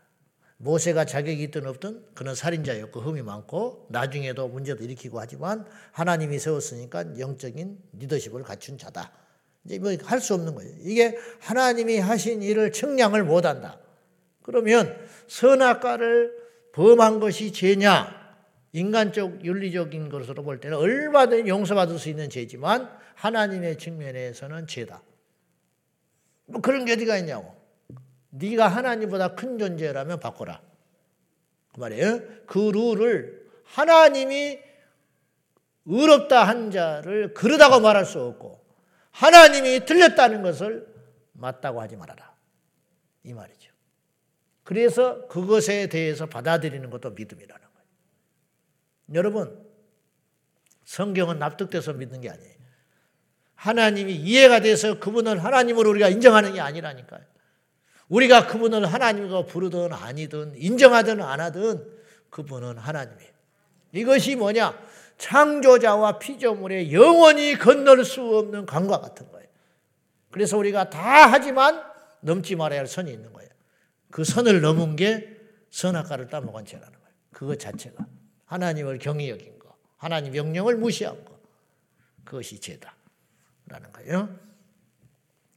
모세가 0.58 1.06
자격이 1.06 1.44
있든 1.44 1.66
없든 1.66 2.06
그는 2.14 2.36
살인자였고 2.36 3.02
흠이 3.02 3.22
많고 3.22 3.88
나중에도 3.90 4.48
문제도 4.48 4.84
일으키고 4.84 5.20
하지만 5.20 5.66
하나님이 5.92 6.40
세웠으니까 6.40 7.20
영적인 7.20 7.80
리더십을 7.94 8.44
갖춘 8.44 8.78
자다. 8.78 9.12
이제 9.66 9.80
뭐 9.80 9.92
할 10.04 10.20
수 10.20 10.34
없는 10.34 10.56
거예요. 10.56 10.76
이게 10.82 11.18
하나님이 11.40 12.00
하신 12.00 12.44
일을 12.44 12.74
측량을 12.74 13.24
못 13.24 13.46
한다. 13.46 13.80
그러면 14.42 14.94
선악과를 15.28 16.34
범한 16.74 17.20
것이 17.22 17.54
죄냐? 17.54 18.23
인간적 18.74 19.46
윤리적인 19.46 20.10
것으로 20.10 20.44
볼 20.44 20.60
때는 20.60 20.78
얼마든지 20.78 21.48
용서받을 21.48 22.00
수 22.00 22.10
있는 22.10 22.30
죄지만 22.30 22.90
하나님의 23.16 23.78
측면에서는 23.78 24.68
죄다. 24.68 25.04
뭐 26.46 26.60
그런 26.60 26.84
게 26.86 26.94
어디가 26.94 27.18
있냐고. 27.18 27.56
네가 28.30 28.68
하나님보다 28.68 29.36
큰 29.36 29.60
존재라면 29.60 30.20
바꿔라. 30.20 30.62
그 31.74 31.80
말이에요. 31.80 32.20
그 32.48 32.72
룰을 32.74 33.48
하나님이 33.64 34.60
의롭다 35.86 36.44
한 36.44 36.72
자를 36.72 37.34
그러다고 37.34 37.80
말할 37.80 38.06
수 38.06 38.22
없고 38.22 38.64
하나님이 39.12 39.86
틀렸다는 39.86 40.42
것을 40.42 40.88
맞다고 41.34 41.80
하지 41.80 41.96
말아라. 41.96 42.34
이 43.24 43.34
말이죠. 43.34 43.72
그래서 44.64 45.28
그것에 45.28 45.88
대해서 45.88 46.26
받아들이는 46.26 46.90
것도 46.90 47.12
믿음이라는 47.12 47.63
여러분, 49.14 49.64
성경은 50.86 51.40
납득돼서 51.40 51.94
믿는 51.94 52.22
게 52.22 52.30
아니에요. 52.30 52.54
하나님이 53.56 54.16
이해가 54.16 54.60
돼서 54.60 55.00
그분을 55.00 55.44
하나님으로 55.44 55.90
우리가 55.90 56.10
인정하는 56.10 56.54
게 56.54 56.60
아니라니까요. 56.60 57.22
우리가 58.10 58.48
그분을 58.48 58.86
하나님으로 58.86 59.46
부르든 59.46 59.94
아니든 59.94 60.54
인정하든 60.56 61.22
안 61.22 61.40
하든 61.40 61.90
그분은 62.30 62.78
하나님이에요. 62.78 63.32
이것이 63.94 64.36
뭐냐? 64.36 64.78
창조자와 65.18 66.20
피조물의 66.20 66.92
영원히 66.92 67.58
건널 67.58 68.04
수 68.04 68.22
없는 68.22 68.66
강과 68.66 69.00
같은 69.00 69.32
거예요. 69.32 69.48
그래서 70.32 70.58
우리가 70.58 70.90
다 70.90 71.32
하지만 71.32 71.82
넘지 72.22 72.56
말아야 72.56 72.80
할 72.80 72.88
선이 72.88 73.12
있는 73.12 73.32
거예요. 73.32 73.50
그 74.12 74.24
선을 74.24 74.62
넘은 74.62 74.96
게 74.96 75.30
선악과를 75.70 76.28
따먹은 76.28 76.66
죄라는 76.66 76.92
거예요. 76.92 77.14
그것 77.32 77.60
자체가 77.60 78.06
하나님을 78.54 79.00
경히 79.00 79.32
여긴 79.32 79.58
거, 79.58 79.76
하나님 79.98 80.32
명령을 80.32 80.78
무시한 80.78 81.26
거, 81.26 81.40
그것이 82.24 82.60
죄다라는 82.60 83.92
거예요. 83.92 84.40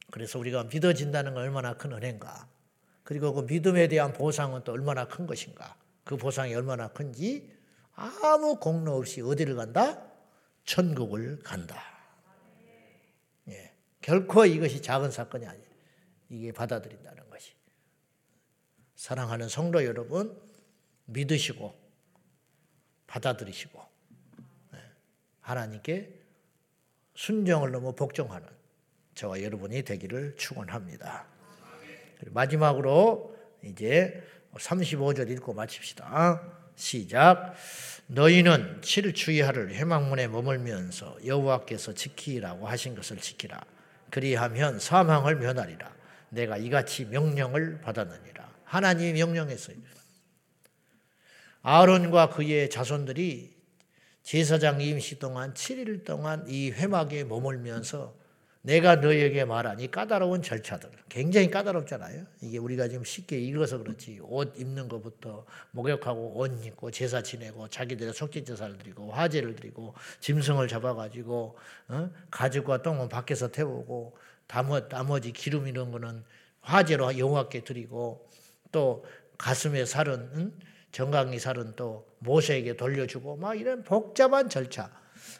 그래서 0.09 0.39
우리가 0.39 0.63
믿어진다는 0.63 1.35
건 1.35 1.43
얼마나 1.43 1.75
큰 1.75 1.93
은혜인가. 1.93 2.49
그리고 3.03 3.33
그 3.33 3.41
믿음에 3.41 3.87
대한 3.87 4.13
보상은 4.13 4.63
또 4.63 4.71
얼마나 4.71 5.07
큰 5.07 5.27
것인가. 5.27 5.77
그 6.03 6.17
보상이 6.17 6.55
얼마나 6.55 6.87
큰지 6.87 7.53
아무 7.93 8.59
공로 8.59 8.97
없이 8.97 9.21
어디를 9.21 9.55
간다? 9.55 10.03
천국을 10.65 11.39
간다. 11.43 11.79
예. 13.49 13.73
결코 14.01 14.43
이것이 14.43 14.81
작은 14.81 15.11
사건이 15.11 15.45
아니에요. 15.45 15.67
이게 16.29 16.51
받아들인다는 16.51 17.29
것이. 17.29 17.53
사랑하는 18.95 19.49
성도 19.49 19.85
여러분, 19.85 20.35
믿으시고, 21.05 21.86
받아들이시고, 23.07 23.81
예. 24.75 24.77
하나님께 25.41 26.13
순정을 27.15 27.71
넘어 27.71 27.93
복종하는 27.93 28.47
저와 29.15 29.41
여러분이 29.41 29.81
되기를 29.81 30.35
축원합니다. 30.37 31.25
마지막으로 32.27 33.35
이제 33.63 34.23
35절 34.53 35.29
읽고 35.31 35.53
마칩시다. 35.53 36.41
시작. 36.75 37.55
너희는 38.07 38.81
7주의하를 38.81 39.71
해망문에 39.73 40.27
머물면서 40.27 41.17
여호와께서 41.25 41.93
지키라고 41.93 42.67
하신 42.67 42.95
것을 42.95 43.17
지키라. 43.17 43.59
그리하면 44.11 44.79
사망을 44.79 45.35
면하리라. 45.37 45.91
내가 46.29 46.57
이같이 46.57 47.05
명령을 47.05 47.81
받았느니라. 47.81 48.49
하나님이 48.63 49.13
명령했어요. 49.13 49.75
아론과 51.61 52.29
그의 52.29 52.69
자손들이 52.69 53.55
제사장 54.23 54.81
임시 54.81 55.19
동안 55.19 55.53
7일 55.53 56.03
동안 56.03 56.45
이 56.47 56.69
회막에 56.71 57.23
머물면서 57.23 58.13
내가 58.61 58.97
너에게 58.97 59.45
말하니 59.45 59.89
까다로운 59.91 60.41
절차들 60.41 60.89
굉장히 61.07 61.49
까다롭잖아요. 61.49 62.25
이게 62.41 62.57
우리가 62.57 62.89
지금 62.89 63.05
쉽게 63.05 63.39
읽어서 63.39 63.77
그렇지 63.77 64.19
옷 64.23 64.59
입는 64.59 64.89
것부터 64.89 65.45
목욕하고 65.71 66.37
옷 66.37 66.65
입고 66.65 66.91
제사 66.91 67.23
지내고 67.23 67.69
자기들의 67.69 68.13
속죄 68.13 68.43
제사를 68.43 68.77
드리고 68.77 69.11
화제를 69.13 69.55
드리고 69.55 69.93
짐승을 70.19 70.67
잡아가지고 70.67 71.57
어? 71.87 72.11
가죽과 72.29 72.81
똥은 72.81 73.07
밖에서 73.07 73.47
태우고 73.47 74.17
나머지 74.89 75.31
기름 75.31 75.67
이런 75.67 75.91
거는 75.91 76.25
화제로 76.59 77.17
여호와께 77.17 77.63
드리고 77.63 78.29
또 78.73 79.05
가슴에 79.37 79.85
살은 79.85 80.31
응? 80.35 80.53
정강이 80.97 81.37
살은 81.37 81.75
또 81.75 82.07
모세에게 82.17 82.75
돌려주고 82.75 83.37
막 83.37 83.53
이런 83.53 83.83
복잡한 83.83 84.49
절차. 84.49 84.89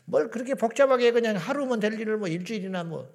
뭘 0.05 0.29
그렇게 0.29 0.53
복잡하게 0.53 1.11
그냥 1.11 1.35
하루면 1.35 1.79
될 1.79 1.99
일을 1.99 2.17
뭐 2.17 2.27
일주일이나 2.27 2.83
뭐 2.83 3.11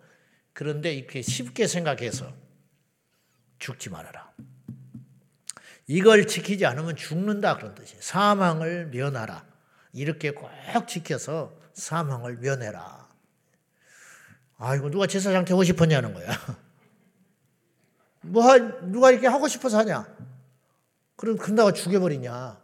그런데 0.53 0.93
이렇게 0.93 1.23
쉽게 1.23 1.69
생각해서 1.69 2.35
죽지 3.61 3.91
말아라. 3.91 4.33
이걸 5.87 6.27
지키지 6.27 6.67
않으면 6.67 6.97
죽는다 6.97 7.59
그런 7.59 7.77
뜻이에요. 7.77 8.03
사망을 8.03 8.87
면하라. 8.87 9.47
이렇게 9.93 10.33
꼭 10.33 10.51
지켜서 10.89 11.57
사망을 11.75 12.39
면해라. 12.39 13.09
아이고 14.59 14.91
누가 14.91 15.07
제사장 15.07 15.45
되고 15.45 15.63
싶었냐는 15.63 16.13
거야. 16.13 16.27
뭐 18.23 18.43
누가 18.83 19.13
이렇게 19.13 19.29
하고 19.29 19.47
싶어서 19.47 19.79
하냐? 19.79 20.32
그럼 21.23 21.37
근다고 21.37 21.73
죽여버리냐? 21.73 22.61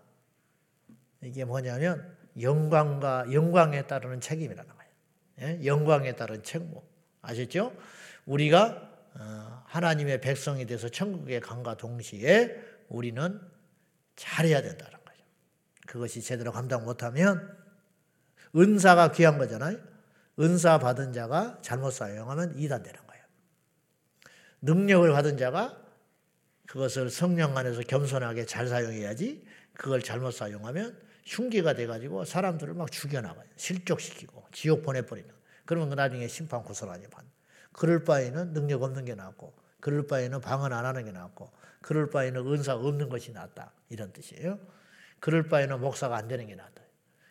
이게 1.22 1.44
뭐냐면 1.44 2.12
영광과 2.40 3.32
영광에 3.32 3.86
따르는 3.86 4.20
책임이라는 4.20 4.68
거예요. 4.74 4.92
예? 5.42 5.64
영광에 5.64 6.16
따른 6.16 6.42
책무. 6.42 6.82
아셨죠? 7.22 7.72
우리가 8.26 8.90
어, 9.14 9.62
하나님의 9.64 10.20
백성이 10.20 10.66
돼서 10.66 10.88
천국에 10.88 11.38
간과 11.38 11.76
동시에 11.76 12.60
우리는 12.88 13.40
잘해야 14.16 14.60
된다는 14.60 14.98
거죠. 15.04 15.22
그것이 15.86 16.20
제대로 16.20 16.50
감당 16.50 16.84
못하면 16.84 17.56
은사가 18.56 19.12
귀한 19.12 19.38
거잖아요. 19.38 19.78
은사 20.40 20.80
받은 20.80 21.12
자가 21.12 21.60
잘못 21.62 21.92
사용하면 21.92 22.58
이단되는 22.58 23.06
거예요. 23.06 23.24
능력을 24.62 25.12
받은 25.12 25.36
자가 25.36 25.87
그것을 26.68 27.10
성령 27.10 27.56
안에서 27.56 27.80
겸손하게 27.82 28.44
잘 28.46 28.68
사용해야지 28.68 29.44
그걸 29.72 30.02
잘못 30.02 30.32
사용하면 30.32 31.00
흉기가 31.24 31.74
돼가지고 31.74 32.24
사람들을 32.24 32.74
막 32.74 32.90
죽여나가요. 32.90 33.44
실족시키고 33.56 34.46
지옥 34.52 34.82
보내버리는. 34.82 35.28
그러면 35.64 35.90
그 35.90 35.94
나중에 35.94 36.28
심판 36.28 36.62
고소하니 36.62 37.08
반. 37.08 37.24
그럴 37.72 38.04
바에는 38.04 38.54
능력 38.54 38.82
없는 38.82 39.04
게 39.04 39.14
낫고, 39.14 39.54
그럴 39.80 40.06
바에는 40.06 40.40
방언 40.40 40.72
안 40.72 40.84
하는 40.84 41.04
게 41.04 41.12
낫고, 41.12 41.52
그럴 41.82 42.10
바에는 42.10 42.46
은사 42.46 42.74
없는 42.74 43.08
것이 43.08 43.32
낫다. 43.32 43.72
이런 43.90 44.12
뜻이에요. 44.12 44.58
그럴 45.20 45.48
바에는 45.48 45.80
목사가 45.80 46.16
안 46.16 46.28
되는 46.28 46.46
게 46.46 46.54
낫다. 46.54 46.82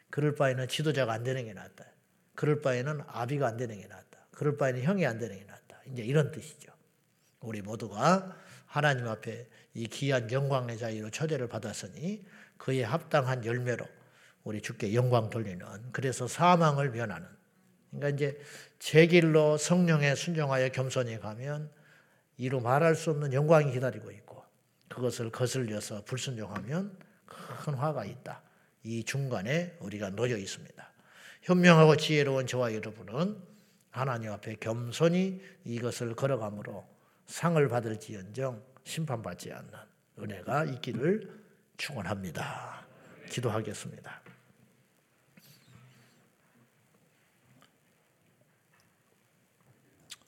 그럴 0.09 0.35
바에는 0.35 0.67
지도자가 0.67 1.11
안 1.13 1.23
되는 1.23 1.43
게 1.45 1.53
낫다. 1.53 1.85
그럴 2.35 2.61
바에는 2.61 3.01
아비가 3.07 3.47
안 3.47 3.57
되는 3.57 3.77
게 3.79 3.87
낫다. 3.87 4.27
그럴 4.31 4.57
바에는 4.57 4.83
형이 4.83 5.05
안 5.05 5.17
되는 5.17 5.37
게 5.37 5.43
낫다. 5.43 5.81
이제 5.87 6.03
이런 6.03 6.31
뜻이죠. 6.31 6.71
우리 7.39 7.61
모두가 7.61 8.37
하나님 8.77 9.07
앞에 9.07 9.47
이 9.73 9.87
귀한 9.87 10.31
영광의 10.31 10.77
자유로 10.77 11.09
초대를 11.09 11.47
받았으니 11.47 12.23
그에 12.57 12.83
합당한 12.83 13.43
열매로 13.43 13.83
우리 14.43 14.61
주께 14.61 14.93
영광 14.93 15.31
돌리는 15.31 15.65
그래서 15.91 16.27
사망을 16.27 16.91
면하는 16.91 17.27
그러니까 17.89 18.09
이제 18.09 18.39
제 18.77 19.07
길로 19.07 19.57
성령에 19.57 20.13
순종하여 20.13 20.69
겸손히 20.69 21.19
가면 21.19 21.71
이루 22.37 22.61
말할 22.61 22.93
수 22.93 23.09
없는 23.09 23.33
영광이 23.33 23.71
기다리고 23.71 24.11
있고 24.11 24.45
그것을 24.89 25.31
거슬려서 25.31 26.03
불순종하면 26.05 26.95
큰 27.25 27.73
화가 27.73 28.05
있다. 28.05 28.43
이 28.83 29.03
중간에 29.03 29.75
우리가 29.79 30.11
놓여 30.11 30.37
있습니다. 30.37 30.87
현명하고 31.41 31.97
지혜로운 31.97 32.45
저와 32.45 32.75
여러분은 32.75 33.41
하나님 33.89 34.31
앞에 34.33 34.57
겸손히 34.59 35.41
이것을 35.65 36.13
걸어감으로 36.13 36.96
상을 37.27 37.67
받을지언정 37.67 38.63
심판받지 38.83 39.51
않는 39.53 39.71
은혜가 40.19 40.65
있기를 40.65 41.43
축원합니다. 41.77 42.85
기도하겠습니다. 43.29 44.21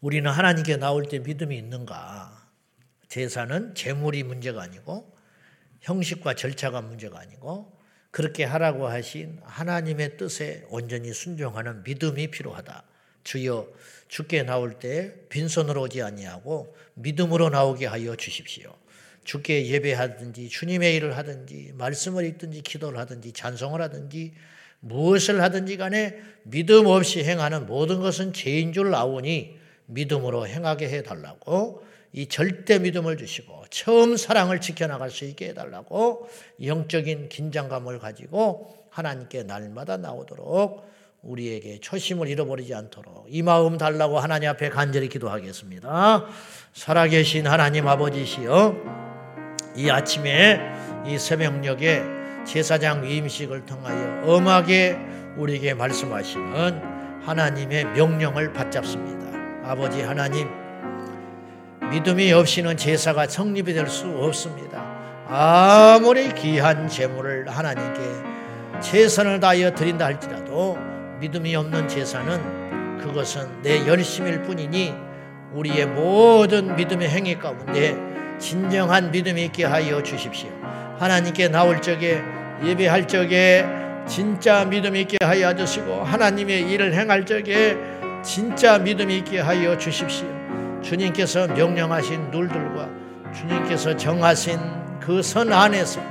우리는 0.02 0.30
하나님께 0.30 0.78
나올 0.78 1.08
때 1.08 1.20
믿음이 1.20 1.58
있는가? 1.58 2.48
제사는 3.10 3.76
재물이 3.76 4.24
문제가 4.24 4.62
아니고 4.62 5.14
형식과 5.82 6.36
절차가 6.36 6.82
문제가 6.82 7.20
아니고 7.20 7.78
그렇게 8.12 8.44
하라고 8.44 8.88
하신 8.88 9.40
하나님의 9.44 10.18
뜻에 10.18 10.66
온전히 10.70 11.12
순종하는 11.14 11.84
믿음이 11.84 12.32
필요하다. 12.32 12.84
주여 13.24 13.68
주께 14.08 14.44
나올 14.44 14.80
때 14.80 15.14
빈손으로 15.30 15.84
오지 15.84 16.02
아니하고 16.02 16.76
믿음으로 16.96 17.50
나오게 17.50 17.86
하여 17.86 18.16
주십시오. 18.16 18.74
주께 19.24 19.68
예배하든지 19.68 20.50
주님의 20.50 20.96
일을 20.96 21.16
하든지 21.18 21.74
말씀을 21.76 22.26
읽든지 22.26 22.62
기도를 22.62 22.98
하든지 23.00 23.34
찬송을 23.34 23.82
하든지 23.82 24.34
무엇을 24.80 25.42
하든지 25.42 25.78
간에 25.78 26.18
믿음 26.44 26.88
없이 26.88 27.24
행하는 27.24 27.68
모든 27.68 28.00
것은 28.00 28.34
죄인 28.34 28.74
줄 28.74 28.94
아오니 28.96 29.58
믿음으로 29.86 30.48
행하게 30.48 30.90
해달라고 30.90 31.84
이 32.14 32.28
절대 32.28 32.80
믿음을 32.80 33.18
주시고 33.18 33.66
처음 33.70 34.18
사랑을 34.18 34.62
지켜나갈 34.62 35.12
수 35.12 35.26
있게 35.26 35.50
해달라고 35.50 36.28
영적인 36.64 37.30
긴장감을 37.30 38.00
가지고 38.00 38.76
하나님께 38.90 39.44
날마다 39.44 39.98
나오도록 39.98 40.90
우리에게 41.22 41.80
초심을 41.80 42.28
잃어버리지 42.28 42.74
않도록 42.74 43.26
이 43.30 43.42
마음 43.42 43.78
달라고 43.78 44.20
하나님 44.20 44.50
앞에 44.50 44.70
간절히 44.70 45.10
기도하겠습니다. 45.10 46.26
살아계신 46.74 47.46
하나님 47.48 47.88
아버지시여 47.88 48.76
이 49.76 49.90
아침에 49.90 50.60
이 51.06 51.18
새벽녘에 51.18 52.04
제사장 52.46 53.04
위임식을 53.04 53.66
통하여 53.66 54.24
엄하게 54.26 54.98
우리에게 55.38 55.74
말씀하시는 55.74 56.82
하나님의 57.24 57.86
명령을 57.86 58.54
받잡습니다. 58.54 59.70
아버지 59.70 60.02
하나님 60.02 60.48
믿음이 61.92 62.32
없이는 62.32 62.78
제사가 62.78 63.28
성립이 63.28 63.74
될 63.74 63.88
수 63.88 64.08
없습니다. 64.08 64.98
아무리 65.28 66.34
귀한 66.34 66.88
제물을 66.88 67.50
하나님께 67.50 68.80
최선을 68.82 69.40
다하여 69.40 69.76
드린다 69.76 70.06
할지라도 70.06 70.78
믿음이 71.20 71.56
없는 71.56 71.88
제사는 71.88 72.98
그것은 73.00 73.62
내 73.62 73.88
열심일 73.88 74.42
뿐이니 74.44 74.94
우리의 75.54 75.86
모든 75.88 76.76
믿음의 76.76 77.10
행위 77.10 77.38
가운데 77.38 77.98
진정한 78.40 79.12
믿음이 79.12 79.46
있게 79.46 79.66
하여 79.66 80.02
주십시오. 80.02 80.50
하나님께 80.98 81.48
나올 81.50 81.82
적에 81.82 82.22
예배할 82.64 83.08
적에 83.08 83.66
진짜 84.08 84.66
믿음 84.66 84.96
있게 84.96 85.18
하여 85.24 85.56
주시고 85.56 86.04
하나님의 86.04 86.70
일을 86.72 86.94
행할 86.94 87.26
적에 87.26 87.78
진짜 88.24 88.78
믿음 88.78 89.10
있게 89.10 89.40
하여 89.40 89.78
주십시오. 89.78 90.28
주님께서 90.82 91.48
명령하신 91.48 92.32
룰들과 92.32 92.90
주님께서 93.34 93.96
정하신 93.96 94.60
그 95.00 95.22
선 95.22 95.52
안에서 95.52 96.02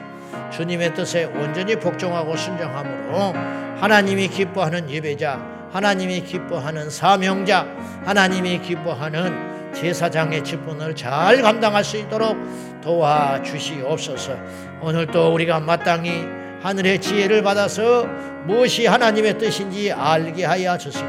주님의 0.51 0.95
뜻에 0.95 1.25
온전히 1.25 1.77
복종하고 1.77 2.37
순종함으로 2.37 3.35
하나님이 3.81 4.29
기뻐하는 4.29 4.91
예배자, 4.91 5.41
하나님이 5.71 6.23
기뻐하는 6.23 6.91
사명자, 6.91 7.67
하나님이 8.05 8.61
기뻐하는 8.61 9.73
제사장의 9.73 10.43
직분을 10.43 10.97
잘 10.97 11.41
감당할 11.43 11.85
수 11.85 11.97
있도록 11.99 12.37
도와주시옵소서. 12.83 14.37
오늘도 14.81 15.33
우리가 15.33 15.61
마땅히 15.61 16.27
하늘의 16.61 17.01
지혜를 17.01 17.43
받아서 17.43 18.05
무엇이 18.47 18.87
하나님의 18.87 19.39
뜻인지 19.39 19.93
알게 19.93 20.45
하여 20.45 20.77
주시고 20.77 21.07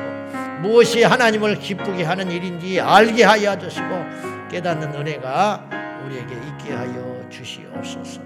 무엇이 0.61 1.03
하나님을 1.03 1.57
기쁘게 1.57 2.03
하는 2.03 2.29
일인지 2.29 2.79
알게 2.79 3.23
하여 3.23 3.57
주시고 3.57 3.87
깨닫는 4.51 4.93
은혜가 4.93 5.69
우리에게 6.05 6.33
있게 6.33 6.73
하여 6.73 7.25
주시옵소서. 7.29 8.21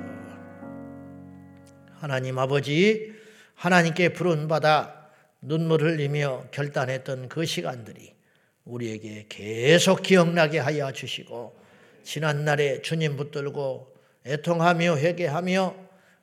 하나님 2.01 2.37
아버지 2.37 3.12
하나님께 3.63 4.09
부른 4.09 4.49
받아 4.49 5.07
눈물 5.39 5.83
흘리며 5.83 6.47
결단했던 6.51 7.29
그 7.29 7.45
시간들이 7.45 8.13
우리에게 8.65 9.27
계속 9.29 10.03
기억나게 10.03 10.59
하여 10.59 10.91
주시고 10.91 11.57
지난날에 12.03 12.81
주님 12.81 13.15
붙들고 13.15 13.95
애통하며 14.25 14.97
회개하며 14.97 15.75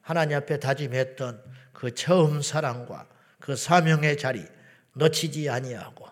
하나님 0.03 0.37
앞에 0.37 0.61
다짐했던 0.61 1.42
그 1.72 1.94
처음 1.94 2.42
사랑과 2.42 3.07
그 3.38 3.57
사명의 3.57 4.18
자리 4.18 4.44
놓치지 4.92 5.48
아니하고 5.48 6.09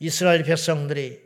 이스라엘 0.00 0.42
백성들이 0.42 1.20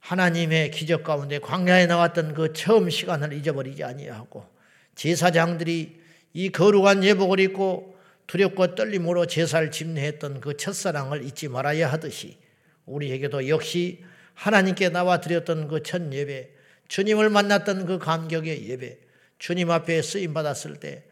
하나님의 0.00 0.70
기적 0.70 1.04
가운데 1.04 1.40
광야에 1.40 1.84
나왔던 1.84 2.32
그 2.32 2.54
처음 2.54 2.88
시간을 2.88 3.34
잊어버리지 3.34 3.84
아니하고 3.84 4.46
제사장들이 4.94 6.00
이 6.32 6.48
거룩한 6.48 7.04
예복을 7.04 7.38
입고 7.38 7.91
두렵고 8.32 8.74
떨림으로 8.74 9.26
제사를 9.26 9.70
집례했던 9.70 10.40
그 10.40 10.56
첫사랑을 10.56 11.22
잊지 11.22 11.48
말아야 11.48 11.92
하듯이 11.92 12.38
우리에게도 12.86 13.46
역시 13.48 14.02
하나님께 14.32 14.88
나와 14.88 15.20
드렸던 15.20 15.68
그 15.68 15.82
첫 15.82 16.10
예배, 16.10 16.48
주님을 16.88 17.28
만났던 17.28 17.84
그 17.84 17.98
감격의 17.98 18.70
예배, 18.70 19.00
주님 19.38 19.70
앞에 19.70 20.00
쓰임 20.00 20.32
받았을 20.32 20.76
때 20.76 21.04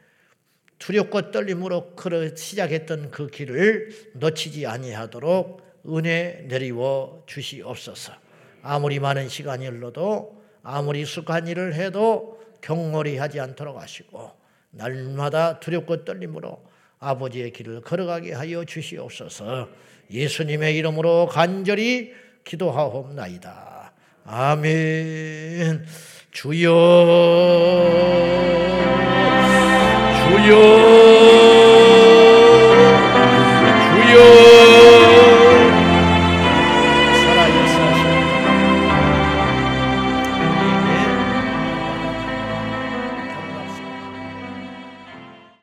두렵고 0.78 1.30
떨림으로 1.30 1.94
걸어 1.94 2.34
시작했던 2.34 3.10
그 3.10 3.26
길을 3.26 3.90
놓치지 4.14 4.66
아니하도록 4.66 5.60
은혜 5.88 6.46
내리워 6.48 7.24
주시옵소서. 7.26 8.14
아무리 8.62 8.98
많은 8.98 9.28
시간이 9.28 9.66
흘러도 9.66 10.42
아무리 10.62 11.04
숙한 11.04 11.48
일을 11.48 11.74
해도 11.74 12.40
경홀히 12.62 13.18
하지 13.18 13.40
않도록 13.40 13.78
하시고 13.78 14.32
날마다 14.70 15.60
두렵고 15.60 16.06
떨림으로 16.06 16.69
아버지의 17.00 17.52
길을 17.52 17.80
걸어가게 17.80 18.34
하여 18.34 18.64
주시옵소서. 18.64 19.68
예수님의 20.10 20.76
이름으로 20.76 21.26
간절히 21.26 22.12
기도하옵나이다. 22.44 23.92
아멘. 24.26 25.84
주여, 26.30 26.68
주여, 30.26 30.60
주여. 33.94 34.49